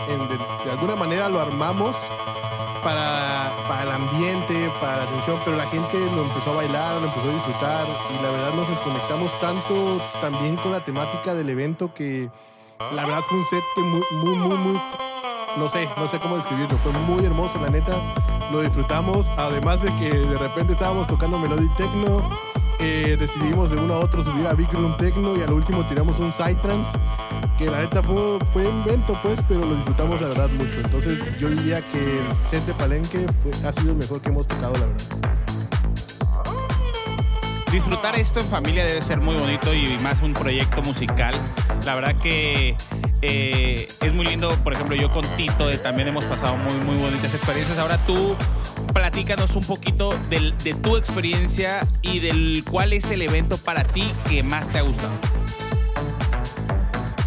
de, 0.64 0.70
alguna 0.70 0.96
manera 0.96 1.28
lo 1.28 1.40
armamos 1.40 1.96
para, 2.82 3.50
para, 3.68 3.82
el 3.82 3.90
ambiente, 3.90 4.70
para 4.80 4.98
la 4.98 5.02
atención, 5.04 5.38
pero 5.44 5.56
la 5.56 5.66
gente 5.66 5.98
lo 6.14 6.22
empezó 6.22 6.52
a 6.52 6.56
bailar, 6.56 7.00
lo 7.00 7.06
empezó 7.06 7.28
a 7.28 7.34
disfrutar 7.34 7.86
y 7.86 8.22
la 8.22 8.30
verdad 8.30 8.54
nos 8.54 8.66
conectamos 8.80 9.40
tanto 9.40 10.00
también 10.20 10.56
con 10.56 10.72
la 10.72 10.80
temática 10.80 11.34
del 11.34 11.48
evento 11.50 11.92
que 11.94 12.30
la 12.94 13.04
verdad 13.04 13.22
fue 13.22 13.38
un 13.38 13.44
set 13.46 13.62
muy, 13.76 14.02
muy, 14.22 14.36
muy, 14.36 14.56
muy 14.56 14.80
no 15.56 15.68
sé, 15.68 15.88
no 15.96 16.08
sé 16.08 16.18
cómo 16.20 16.36
describirlo. 16.36 16.78
Fue 16.78 16.92
muy 16.92 17.24
hermoso, 17.24 17.60
la 17.60 17.70
neta. 17.70 17.96
Lo 18.52 18.60
disfrutamos. 18.60 19.26
Además 19.36 19.82
de 19.82 19.92
que 19.96 20.10
de 20.10 20.38
repente 20.38 20.74
estábamos 20.74 21.06
tocando 21.06 21.38
Melodic 21.38 21.74
Techno. 21.76 22.49
Eh, 22.80 23.16
decidimos 23.20 23.70
de 23.70 23.76
uno 23.76 23.94
a 23.94 23.98
otro 23.98 24.24
subir 24.24 24.46
a 24.46 24.54
Big 24.54 24.72
Room 24.72 24.96
Techno 24.96 25.36
y 25.36 25.42
al 25.42 25.52
último 25.52 25.84
tiramos 25.84 26.18
un 26.18 26.32
Psytrance. 26.32 26.98
Que 27.58 27.66
la 27.66 27.80
neta 27.82 28.02
fue, 28.02 28.38
fue 28.52 28.68
invento, 28.68 29.18
pues, 29.22 29.38
pero 29.46 29.60
lo 29.60 29.74
disfrutamos 29.74 30.20
la 30.20 30.28
verdad 30.28 30.48
mucho. 30.50 30.80
Entonces 30.82 31.18
yo 31.38 31.48
diría 31.50 31.82
que 31.82 31.98
el 31.98 32.24
set 32.50 32.74
Palenque 32.76 33.26
ha 33.66 33.72
sido 33.72 33.92
el 33.92 33.98
mejor 33.98 34.20
que 34.22 34.30
hemos 34.30 34.46
tocado, 34.46 34.72
la 34.74 34.86
verdad 34.86 35.20
disfrutar 37.70 38.18
esto 38.18 38.40
en 38.40 38.46
familia 38.46 38.84
debe 38.84 39.00
ser 39.02 39.20
muy 39.20 39.36
bonito 39.36 39.72
y 39.72 39.96
más 39.98 40.20
un 40.22 40.32
proyecto 40.32 40.82
musical. 40.82 41.34
La 41.84 41.94
verdad 41.94 42.16
que 42.16 42.76
eh, 43.22 43.88
es 44.00 44.14
muy 44.14 44.26
lindo, 44.26 44.50
por 44.64 44.72
ejemplo, 44.72 44.96
yo 44.96 45.10
con 45.10 45.24
Tito 45.36 45.70
eh, 45.70 45.78
también 45.78 46.08
hemos 46.08 46.24
pasado 46.24 46.56
muy, 46.56 46.74
muy 46.74 46.96
bonitas 46.96 47.32
experiencias. 47.32 47.78
Ahora 47.78 47.98
tú 48.06 48.36
platícanos 48.92 49.56
un 49.56 49.64
poquito 49.64 50.14
de 50.28 50.74
tu 50.74 50.96
experiencia 50.96 51.86
y 52.02 52.20
del 52.20 52.64
cuál 52.68 52.92
es 52.92 53.10
el 53.10 53.22
evento 53.22 53.56
para 53.58 53.84
ti 53.84 54.10
que 54.28 54.42
más 54.42 54.70
te 54.70 54.78
ha 54.78 54.82
gustado. 54.82 55.12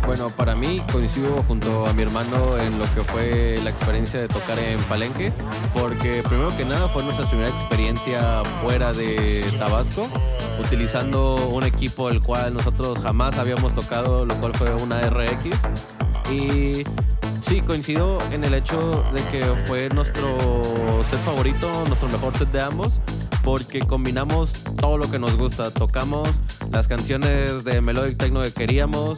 Bueno, 0.06 0.30
para 0.30 0.54
mí 0.54 0.84
coincido 0.92 1.42
junto 1.44 1.88
a 1.88 1.94
mi 1.94 2.02
hermano 2.02 2.58
en 2.58 2.78
lo 2.78 2.86
que 2.94 3.04
fue 3.04 3.58
la 3.64 3.70
experiencia 3.70 4.20
de 4.20 4.28
tocar 4.28 4.60
en 4.60 4.78
Palenque, 4.84 5.32
porque 5.74 6.22
primero 6.24 6.56
que 6.58 6.66
nada 6.66 6.90
fue 6.90 7.04
nuestra 7.04 7.26
primera 7.26 7.50
experiencia 7.50 8.44
fuera 8.62 8.92
de 8.92 9.46
Tabasco, 9.58 10.10
utilizando 10.62 11.36
un 11.48 11.64
equipo 11.64 12.10
el 12.10 12.22
cual 12.22 12.54
nosotros 12.54 13.00
jamás 13.02 13.38
habíamos 13.38 13.74
tocado, 13.74 14.26
lo 14.26 14.36
cual 14.36 14.54
fue 14.54 14.74
una 14.74 15.00
RX. 15.10 15.58
Y 16.30 16.84
Sí, 17.44 17.60
coincido 17.60 18.20
en 18.32 18.46
el 18.46 18.54
hecho 18.54 19.04
de 19.14 19.22
que 19.26 19.44
fue 19.68 19.90
nuestro 19.90 20.38
set 21.04 21.20
favorito, 21.20 21.70
nuestro 21.88 22.08
mejor 22.08 22.38
set 22.38 22.50
de 22.54 22.62
ambos, 22.62 23.02
porque 23.44 23.82
combinamos 23.82 24.54
todo 24.80 24.98
lo 24.98 25.12
que 25.12 25.20
nos 25.20 25.36
gusta. 25.36 25.70
Tocamos 25.70 26.30
las 26.72 26.88
canciones 26.88 27.66
de 27.66 27.82
Melodic 27.82 28.18
Techno 28.18 28.42
que 28.44 28.54
queríamos, 28.54 29.18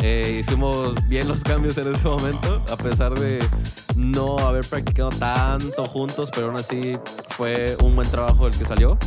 eh, 0.00 0.38
hicimos 0.40 0.94
bien 1.06 1.28
los 1.28 1.42
cambios 1.42 1.76
en 1.76 1.92
ese 1.92 2.08
momento, 2.08 2.64
a 2.72 2.76
pesar 2.76 3.14
de 3.14 3.46
no 3.94 4.38
haber 4.38 4.66
practicado 4.66 5.10
tanto 5.10 5.84
juntos, 5.84 6.30
pero 6.34 6.46
aún 6.46 6.56
así 6.56 6.96
fue 7.36 7.76
un 7.82 7.94
buen 7.94 8.10
trabajo 8.10 8.46
el 8.46 8.56
que 8.56 8.64
salió. 8.64 8.98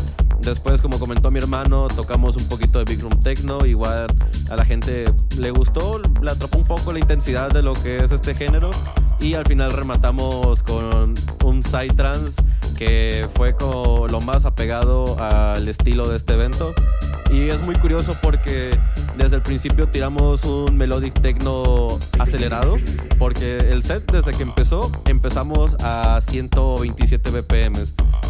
Después, 0.41 0.81
como 0.81 0.99
comentó 0.99 1.31
mi 1.31 1.39
hermano, 1.39 1.87
tocamos 1.87 2.37
un 2.37 2.45
poquito 2.45 2.79
de 2.79 2.85
Big 2.85 3.01
Room 3.01 3.21
Techno. 3.21 3.65
Igual 3.65 4.07
a 4.49 4.55
la 4.55 4.65
gente 4.65 5.11
le 5.37 5.51
gustó, 5.51 6.01
le 6.21 6.31
atrapó 6.31 6.57
un 6.57 6.63
poco 6.63 6.91
la 6.91 6.99
intensidad 6.99 7.51
de 7.51 7.61
lo 7.61 7.73
que 7.73 7.97
es 7.97 8.11
este 8.11 8.33
género. 8.33 8.71
Y 9.19 9.33
al 9.33 9.45
final 9.45 9.71
rematamos 9.71 10.63
con 10.63 11.13
un 11.43 11.63
Psytrance 11.63 12.41
que 12.77 13.27
fue 13.35 13.53
como 13.53 14.07
lo 14.07 14.21
más 14.21 14.45
apegado 14.45 15.21
al 15.21 15.67
estilo 15.67 16.07
de 16.07 16.15
este 16.15 16.33
evento. 16.33 16.73
Y 17.31 17.49
es 17.49 17.61
muy 17.61 17.75
curioso 17.75 18.15
porque 18.21 18.77
desde 19.17 19.35
el 19.35 19.41
principio 19.41 19.87
tiramos 19.87 20.43
un 20.45 20.75
melodic 20.77 21.13
techno 21.21 21.99
acelerado, 22.17 22.77
porque 23.19 23.57
el 23.71 23.83
set 23.83 24.11
desde 24.11 24.33
que 24.33 24.43
empezó 24.43 24.91
empezamos 25.05 25.75
a 25.81 26.19
127 26.21 27.29
BPM. 27.29 27.77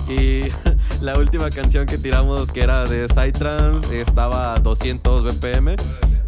Y 0.10 0.42
la 1.02 1.18
última 1.18 1.50
canción 1.50 1.86
que 1.86 1.98
tiramos 1.98 2.52
que 2.52 2.62
era 2.62 2.86
de 2.86 3.08
Psytrance 3.08 4.02
estaba 4.02 4.56
a 4.56 4.60
200 4.60 5.24
BPM. 5.24 5.76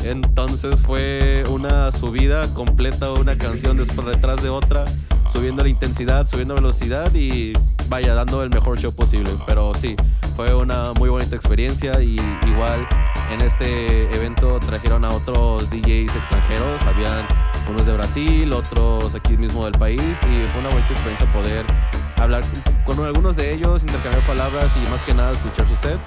Entonces 0.03 0.81
fue 0.81 1.43
una 1.49 1.91
subida 1.91 2.47
completa, 2.53 3.11
una 3.11 3.37
canción 3.37 3.77
después 3.77 4.07
detrás 4.07 4.41
de 4.41 4.49
otra, 4.49 4.85
subiendo 5.31 5.63
la 5.63 5.69
intensidad, 5.69 6.25
subiendo 6.25 6.55
velocidad 6.55 7.13
y 7.13 7.53
vaya, 7.91 8.15
dando 8.15 8.41
el 8.41 8.49
mejor 8.49 8.79
show 8.79 8.93
posible. 8.93 9.29
Pero 9.45 9.73
sí, 9.75 9.95
fue 10.35 10.55
una 10.55 10.93
muy 10.93 11.09
bonita 11.09 11.35
experiencia 11.35 12.01
y 12.01 12.15
igual 12.47 12.87
en 13.31 13.41
este 13.41 14.03
evento 14.15 14.59
trajeron 14.65 15.03
a 15.03 15.11
otros 15.11 15.69
DJs 15.69 16.15
extranjeros, 16.15 16.81
habían 16.83 17.27
unos 17.69 17.85
de 17.85 17.93
Brasil, 17.93 18.51
otros 18.53 19.13
aquí 19.13 19.37
mismo 19.37 19.65
del 19.65 19.73
país 19.73 20.01
y 20.01 20.47
fue 20.47 20.61
una 20.61 20.69
bonita 20.69 20.91
experiencia 20.91 21.31
poder 21.33 21.65
hablar 22.17 22.43
con 22.85 22.97
algunos 23.03 23.35
de 23.35 23.53
ellos, 23.53 23.83
intercambiar 23.83 24.25
palabras 24.25 24.71
y 24.77 24.89
más 24.89 25.01
que 25.01 25.13
nada 25.13 25.33
escuchar 25.33 25.67
sus 25.67 25.79
sets 25.79 26.05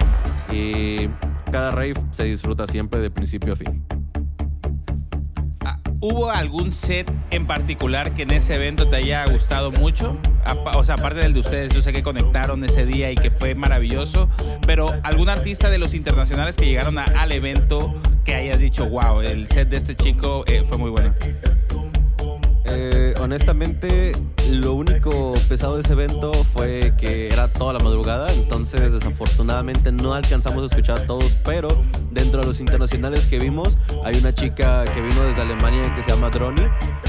y 0.50 1.08
cada 1.52 1.70
rave 1.70 1.94
se 2.10 2.24
disfruta 2.24 2.66
siempre 2.66 3.00
de 3.00 3.10
principio 3.10 3.52
a 3.52 3.56
fin. 3.56 3.93
¿Hubo 6.06 6.28
algún 6.30 6.70
set 6.70 7.10
en 7.30 7.46
particular 7.46 8.14
que 8.14 8.24
en 8.24 8.32
ese 8.32 8.56
evento 8.56 8.90
te 8.90 8.96
haya 8.96 9.24
gustado 9.24 9.72
mucho? 9.72 10.18
O 10.74 10.84
sea, 10.84 10.96
aparte 10.96 11.20
del 11.20 11.32
de 11.32 11.40
ustedes, 11.40 11.72
yo 11.72 11.80
sé 11.80 11.94
que 11.94 12.02
conectaron 12.02 12.62
ese 12.62 12.84
día 12.84 13.10
y 13.10 13.14
que 13.14 13.30
fue 13.30 13.54
maravilloso, 13.54 14.28
pero 14.66 14.92
algún 15.02 15.30
artista 15.30 15.70
de 15.70 15.78
los 15.78 15.94
internacionales 15.94 16.56
que 16.56 16.66
llegaron 16.66 16.98
al 16.98 17.32
evento 17.32 17.94
que 18.22 18.34
hayas 18.34 18.60
dicho, 18.60 18.86
wow, 18.86 19.22
el 19.22 19.48
set 19.48 19.70
de 19.70 19.78
este 19.78 19.96
chico 19.96 20.44
eh, 20.46 20.62
fue 20.68 20.76
muy 20.76 20.90
bueno. 20.90 21.14
Eh, 22.66 23.13
honestamente, 23.24 24.12
lo 24.50 24.74
único 24.74 25.32
pesado 25.48 25.76
de 25.76 25.80
ese 25.80 25.94
evento 25.94 26.32
fue 26.32 26.92
que 26.98 27.28
era 27.28 27.48
toda 27.48 27.72
la 27.72 27.78
madrugada, 27.78 28.30
entonces 28.30 28.92
desafortunadamente 28.92 29.90
no 29.92 30.12
alcanzamos 30.12 30.62
a 30.62 30.66
escuchar 30.66 30.98
a 30.98 31.06
todos, 31.06 31.34
pero 31.42 31.68
dentro 32.10 32.40
de 32.40 32.46
los 32.46 32.60
internacionales 32.60 33.26
que 33.26 33.38
vimos, 33.38 33.78
hay 34.04 34.16
una 34.16 34.34
chica 34.34 34.84
que 34.84 35.00
vino 35.00 35.22
desde 35.24 35.40
Alemania 35.40 35.92
que 35.94 36.02
se 36.02 36.10
llama 36.10 36.28
Droni, 36.28 36.66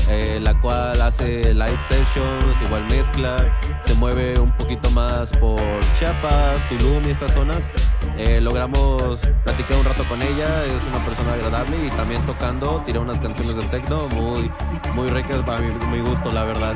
eh, 0.10 0.40
la 0.42 0.60
cual 0.62 1.02
hace 1.02 1.54
live 1.54 1.80
sessions, 1.80 2.62
igual 2.66 2.86
mezcla, 2.86 3.54
se 3.84 3.94
mueve 3.96 4.40
un 4.40 4.52
poquito 4.56 4.90
más 4.92 5.32
por 5.34 5.60
Chiapas, 6.00 6.68
Tulum 6.70 7.04
y 7.08 7.12
estas 7.12 7.34
zonas. 7.34 7.70
Eh, 8.18 8.40
logramos 8.40 9.20
platicar 9.44 9.78
un 9.78 9.84
rato 9.84 10.06
con 10.06 10.22
ella, 10.22 10.66
es 10.66 10.84
una 10.90 11.04
persona 11.06 11.34
agradable 11.34 11.76
y 11.86 11.90
también 11.90 12.26
tocando, 12.26 12.82
tiró 12.86 13.02
unas 13.02 13.20
canciones 13.20 13.58
del 13.58 13.70
techno 13.70 14.08
muy, 14.10 14.50
muy 14.94 15.10
ricas 15.10 15.44
para 15.44 15.60
mi, 15.62 15.68
mi 15.88 16.05
gusto, 16.06 16.32
la 16.32 16.44
verdad. 16.44 16.76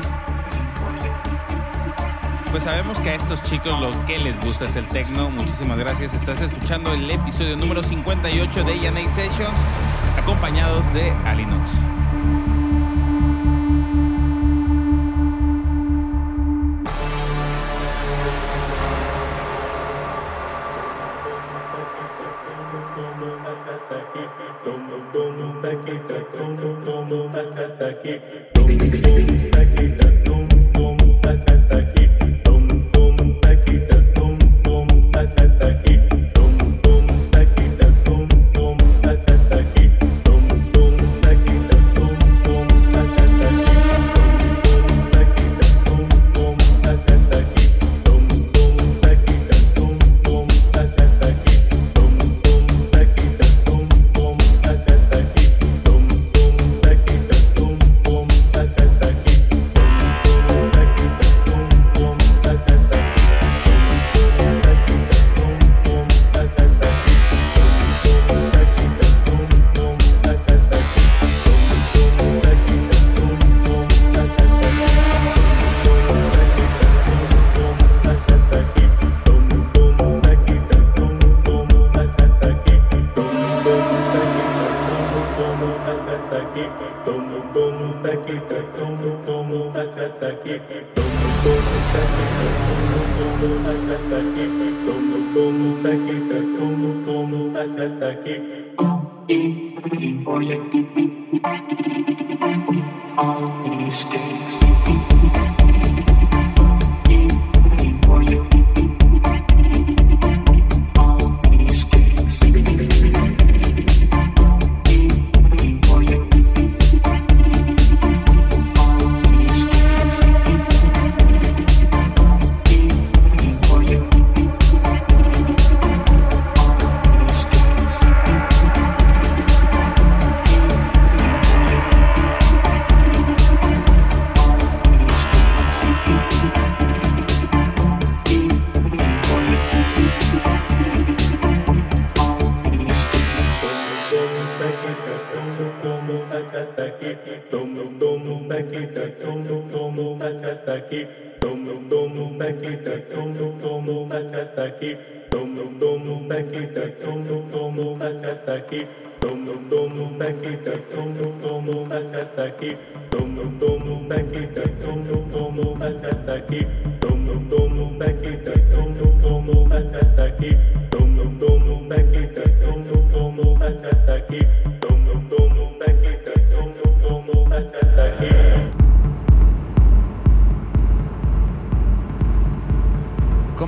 Pues 2.51 2.63
sabemos 2.63 2.99
que 2.99 3.11
a 3.11 3.15
estos 3.15 3.41
chicos 3.43 3.79
lo 3.79 4.05
que 4.05 4.17
les 4.17 4.39
gusta 4.39 4.65
es 4.65 4.75
el 4.75 4.87
techno. 4.87 5.29
Muchísimas 5.29 5.77
gracias. 5.77 6.13
Estás 6.13 6.41
escuchando 6.41 6.93
el 6.93 7.09
episodio 7.09 7.55
número 7.55 7.83
58 7.83 8.63
de 8.63 8.87
A&A 8.87 9.09
Sessions, 9.09 9.59
acompañados 10.17 10.91
de 10.93 11.11
Alinox. 11.25 11.98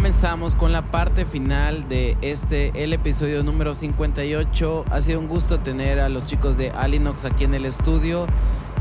Comenzamos 0.02 0.56
con 0.56 0.72
la 0.72 0.84
parte 0.84 1.26
final 1.26 1.88
de 1.88 2.01
este, 2.22 2.84
el 2.84 2.94
episodio 2.94 3.44
número 3.44 3.74
58. 3.74 4.86
Ha 4.90 5.02
sido 5.02 5.20
un 5.20 5.28
gusto 5.28 5.60
tener 5.60 6.00
a 6.00 6.10
los 6.10 6.26
chicos 6.26 6.58
de 6.58 6.70
Alinox 6.72 7.26
aquí 7.26 7.44
en 7.44 7.54
el 7.54 7.66
estudio 7.66 8.28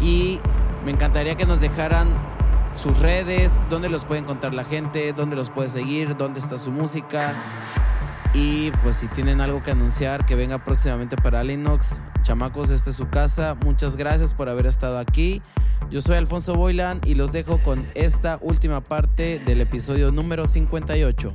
y 0.01 0.41
me 0.85 0.93
encantaría 0.93 1.35
que 1.35 1.47
nos 1.47 1.61
dejaran 1.61 2.09
sus 2.75 2.99
redes, 3.01 3.63
dónde 3.69 3.89
los 3.89 4.05
puede 4.05 4.21
encontrar 4.21 4.55
la 4.55 4.65
gente, 4.65 5.13
dónde 5.13 5.37
los 5.37 5.51
puede 5.51 5.69
seguir, 5.69 6.17
dónde 6.17 6.41
está 6.41 6.59
su 6.59 6.71
música. 6.71 7.33
Y 8.33 8.71
pues 8.83 8.97
si 8.97 9.09
tienen 9.09 9.41
algo 9.41 9.63
que 9.63 9.73
anunciar, 9.73 10.25
que 10.25 10.37
venga 10.37 10.63
próximamente 10.65 11.17
para 11.17 11.41
Alinox. 11.41 12.01
Chamacos, 12.23 12.71
esta 12.71 12.91
es 12.91 12.97
su 12.97 13.09
casa. 13.09 13.57
Muchas 13.65 13.97
gracias 13.97 14.35
por 14.35 14.49
haber 14.49 14.67
estado 14.67 14.99
aquí. 14.99 15.43
Yo 15.91 16.01
soy 16.01 16.17
Alfonso 16.17 16.55
Boylan 16.55 17.01
y 17.05 17.15
los 17.15 17.33
dejo 17.33 17.59
con 17.59 17.87
esta 17.95 18.39
última 18.41 18.81
parte 18.81 19.41
del 19.41 19.61
episodio 19.61 20.13
número 20.13 20.47
58. 20.47 21.35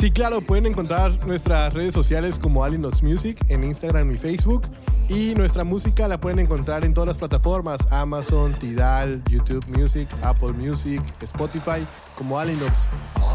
Sí, 0.00 0.10
claro, 0.10 0.40
pueden 0.40 0.64
encontrar 0.64 1.26
nuestras 1.26 1.74
redes 1.74 1.92
sociales 1.92 2.38
como 2.38 2.64
Alinox 2.64 3.02
Music 3.02 3.36
en 3.48 3.62
Instagram 3.62 4.10
y 4.10 4.16
Facebook. 4.16 4.62
Y 5.10 5.34
nuestra 5.34 5.62
música 5.62 6.08
la 6.08 6.18
pueden 6.18 6.38
encontrar 6.38 6.86
en 6.86 6.94
todas 6.94 7.06
las 7.06 7.18
plataformas: 7.18 7.80
Amazon, 7.90 8.58
Tidal, 8.58 9.22
YouTube 9.28 9.62
Music, 9.68 10.08
Apple 10.22 10.54
Music, 10.54 11.02
Spotify, 11.20 11.86
como 12.16 12.38
Alinox. 12.38 12.86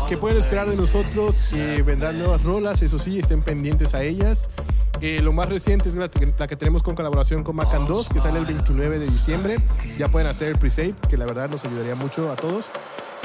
¿Qué 0.10 0.18
pueden 0.18 0.40
esperar 0.40 0.68
de 0.68 0.76
nosotros? 0.76 1.50
Que 1.52 1.84
vendrán 1.84 2.18
nuevas 2.18 2.42
rolas, 2.42 2.82
eso 2.82 2.98
sí, 2.98 3.20
estén 3.20 3.44
pendientes 3.44 3.94
a 3.94 4.02
ellas. 4.02 4.50
Eh, 5.02 5.22
lo 5.22 5.34
más 5.34 5.50
reciente 5.50 5.90
es 5.90 5.94
la, 5.94 6.10
la 6.40 6.48
que 6.48 6.56
tenemos 6.56 6.82
con 6.82 6.96
colaboración 6.96 7.44
con 7.44 7.58
Macan 7.58 7.86
2, 7.86 8.10
que 8.10 8.22
sale 8.22 8.40
el 8.40 8.46
29 8.46 8.98
de 8.98 9.06
diciembre. 9.06 9.58
Ya 10.00 10.08
pueden 10.10 10.28
hacer 10.28 10.48
el 10.48 10.58
pre-save, 10.58 10.96
que 11.10 11.16
la 11.16 11.26
verdad 11.26 11.48
nos 11.48 11.64
ayudaría 11.64 11.94
mucho 11.94 12.32
a 12.32 12.36
todos. 12.36 12.72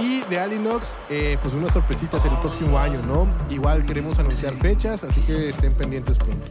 Y 0.00 0.22
de 0.30 0.40
Alinox, 0.40 0.94
eh, 1.08 1.36
pues 1.42 1.52
unas 1.54 1.72
sorpresitas 1.72 2.24
el 2.24 2.36
próximo 2.38 2.78
año, 2.78 3.02
¿no? 3.02 3.28
Igual 3.50 3.84
queremos 3.84 4.18
anunciar 4.18 4.54
fechas, 4.54 5.04
así 5.04 5.20
que 5.20 5.50
estén 5.50 5.74
pendientes 5.74 6.18
pronto. 6.18 6.46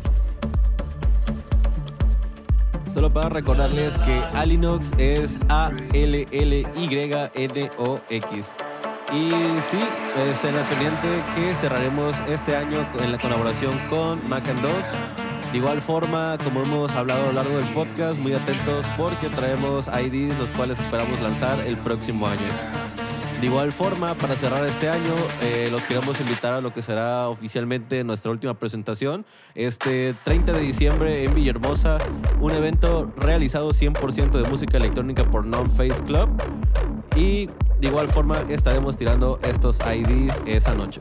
Solo 2.94 3.12
para 3.14 3.30
recordarles 3.30 3.98
que 4.00 4.20
Alinox 4.34 4.92
es 4.98 5.40
A-L-L-Y-N-O-X. 5.48 5.76
Y 9.14 9.32
sí, 9.62 9.80
estén 10.30 10.56
al 10.56 10.66
pendiente 10.66 11.24
que 11.34 11.56
cerraremos 11.56 12.20
este 12.28 12.56
año 12.56 12.88
en 13.00 13.12
la 13.12 13.18
colaboración 13.18 13.76
con 13.90 14.28
Macan 14.30 14.62
2. 14.62 14.72
De 15.52 15.58
igual 15.58 15.82
forma, 15.82 16.38
como 16.44 16.62
hemos 16.62 16.94
hablado 16.94 17.24
a 17.24 17.28
lo 17.28 17.34
largo 17.34 17.58
del 17.58 17.68
podcast, 17.70 18.20
muy 18.20 18.34
atentos 18.34 18.86
porque 18.98 19.30
traemos 19.30 19.88
IDs 19.88 20.38
los 20.38 20.54
cuales 20.54 20.80
esperamos 20.80 21.20
lanzar 21.22 21.60
el 21.66 21.78
próximo 21.78 22.28
año. 22.28 22.99
De 23.40 23.46
igual 23.46 23.72
forma, 23.72 24.16
para 24.16 24.36
cerrar 24.36 24.66
este 24.66 24.90
año, 24.90 25.14
eh, 25.42 25.70
los 25.72 25.84
queremos 25.84 26.20
invitar 26.20 26.54
a 26.56 26.60
lo 26.60 26.74
que 26.74 26.82
será 26.82 27.30
oficialmente 27.30 28.04
nuestra 28.04 28.32
última 28.32 28.54
presentación. 28.54 29.26
Este 29.56 30.14
30 30.26 30.52
de 30.52 30.60
diciembre 30.60 31.24
en 31.24 31.34
Villahermosa, 31.34 32.00
un 32.42 32.52
evento 32.52 33.14
realizado 33.16 33.72
100% 33.72 34.32
de 34.32 34.50
música 34.50 34.76
electrónica 34.76 35.24
por 35.24 35.46
Non 35.46 35.72
Face 35.72 36.04
Club. 36.04 36.30
Y 37.16 37.48
de 37.80 37.88
igual 37.88 38.10
forma, 38.10 38.42
estaremos 38.50 38.98
tirando 38.98 39.40
estos 39.42 39.80
IDs 39.80 40.42
esa 40.46 40.74
noche. 40.74 41.00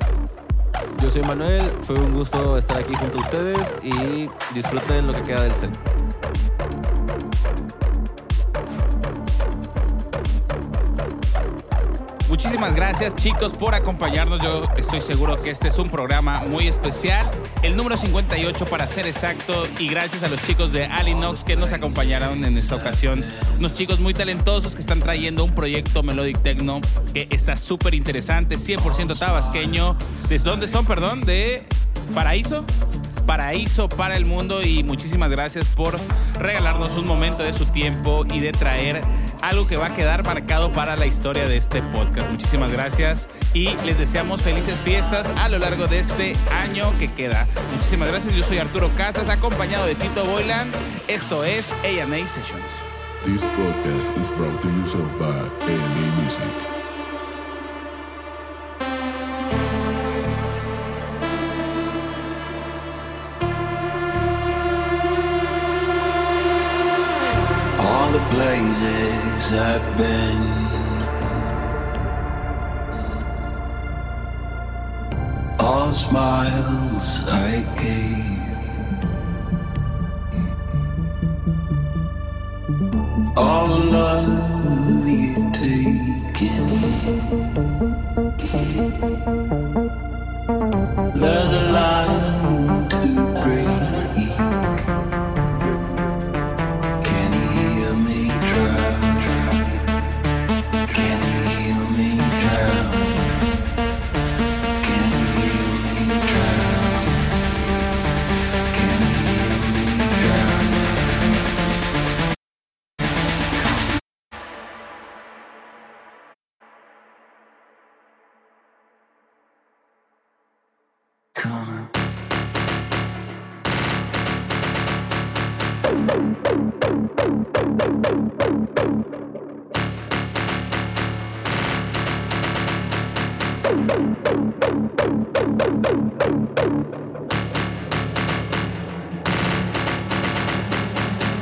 Yo 1.03 1.11
soy 1.11 1.23
Manuel, 1.23 1.69
fue 1.83 1.97
un 1.97 2.15
gusto 2.15 2.57
estar 2.57 2.77
aquí 2.77 2.95
junto 2.95 3.19
a 3.19 3.23
ustedes 3.23 3.75
y 3.83 4.31
disfruten 4.55 5.09
lo 5.09 5.13
que 5.13 5.23
queda 5.25 5.43
del 5.43 5.55
set. 5.57 5.77
Muchísimas 12.29 12.75
gracias 12.75 13.17
chicos 13.17 13.55
por 13.55 13.75
acompañarnos. 13.75 14.43
Yo 14.43 14.69
estoy 14.77 15.01
seguro 15.01 15.41
que 15.41 15.49
este 15.49 15.69
es 15.69 15.79
un 15.79 15.89
programa 15.89 16.41
muy 16.41 16.69
especial. 16.69 17.31
El 17.63 17.75
número 17.75 17.97
58 17.97 18.67
para 18.67 18.87
ser 18.87 19.07
exacto. 19.07 19.67
Y 19.79 19.89
gracias 19.89 20.23
a 20.23 20.29
los 20.29 20.43
chicos 20.43 20.73
de 20.73 20.85
Alinox 20.85 21.43
que 21.43 21.57
nos 21.57 21.73
acompañaron 21.73 22.45
en 22.45 22.59
esta 22.59 22.77
ocasión. 22.77 23.25
Unos 23.59 23.73
chicos 23.73 23.99
muy 23.99 24.13
talentosos 24.13 24.75
que 24.75 24.81
están 24.81 25.01
trayendo 25.01 25.43
un 25.43 25.55
proyecto 25.55 26.03
Melodic 26.03 26.43
Techno 26.43 26.83
que 27.15 27.29
está 27.31 27.57
súper 27.57 27.95
interesante. 27.95 28.57
100% 28.57 29.19
tabasqueño. 29.19 29.97
¿Desde 30.29 30.51
dónde 30.51 30.69
son, 30.69 30.85
perdón? 30.85 31.25
¿De 31.25 31.63
Paraíso? 32.15 32.63
Paraíso 33.29 33.91
para 33.91 34.17
el 34.17 34.25
mundo 34.25 34.63
y 34.63 34.83
muchísimas 34.83 35.31
gracias 35.31 35.69
por 35.69 35.99
regalarnos 36.39 36.97
un 36.97 37.07
momento 37.07 37.43
de 37.43 37.53
su 37.53 37.67
tiempo 37.67 38.25
y 38.25 38.41
de 38.41 38.53
traer 38.53 39.03
algo 39.43 39.67
que 39.67 39.77
va 39.77 39.89
a 39.89 39.93
quedar 39.93 40.25
marcado 40.25 40.73
para 40.73 40.97
la 40.97 41.05
historia 41.05 41.47
de 41.47 41.59
este 41.59 41.83
podcast. 41.83 42.31
Muchísimas 42.31 42.73
gracias 42.73 43.29
y 43.53 43.77
les 43.85 43.99
deseamos 43.99 44.41
felices 44.41 44.81
fiestas 44.81 45.31
a 45.41 45.51
lo 45.51 45.59
largo 45.59 45.89
de 45.89 45.99
este 45.99 46.35
año 46.51 46.91
que 46.99 47.09
queda. 47.09 47.47
Muchísimas 47.75 48.09
gracias. 48.09 48.35
Yo 48.35 48.43
soy 48.43 48.57
Arturo 48.57 48.89
Casas, 48.97 49.29
acompañado 49.29 49.85
de 49.85 49.95
Tito 49.95 50.25
Boylan. 50.25 50.73
Esto 51.07 51.45
es 51.45 51.71
A&A 51.85 52.27
Sessions. 52.27 52.73
This 53.25 53.47
broadcast 53.59 54.17
is 54.17 54.31
brought 54.31 54.59
to 54.63 54.69
you 54.69 55.05
by 55.19 55.27
A&A 55.67 56.23
Music. 56.23 56.78
I've 69.39 69.97
been. 69.97 70.43
All 75.61 75.93
smiles 75.93 77.25
I 77.29 77.63
gave. 77.77 78.57
All 83.37 83.69
love 83.69 85.09
you've 85.09 85.53
taken. 85.53 86.69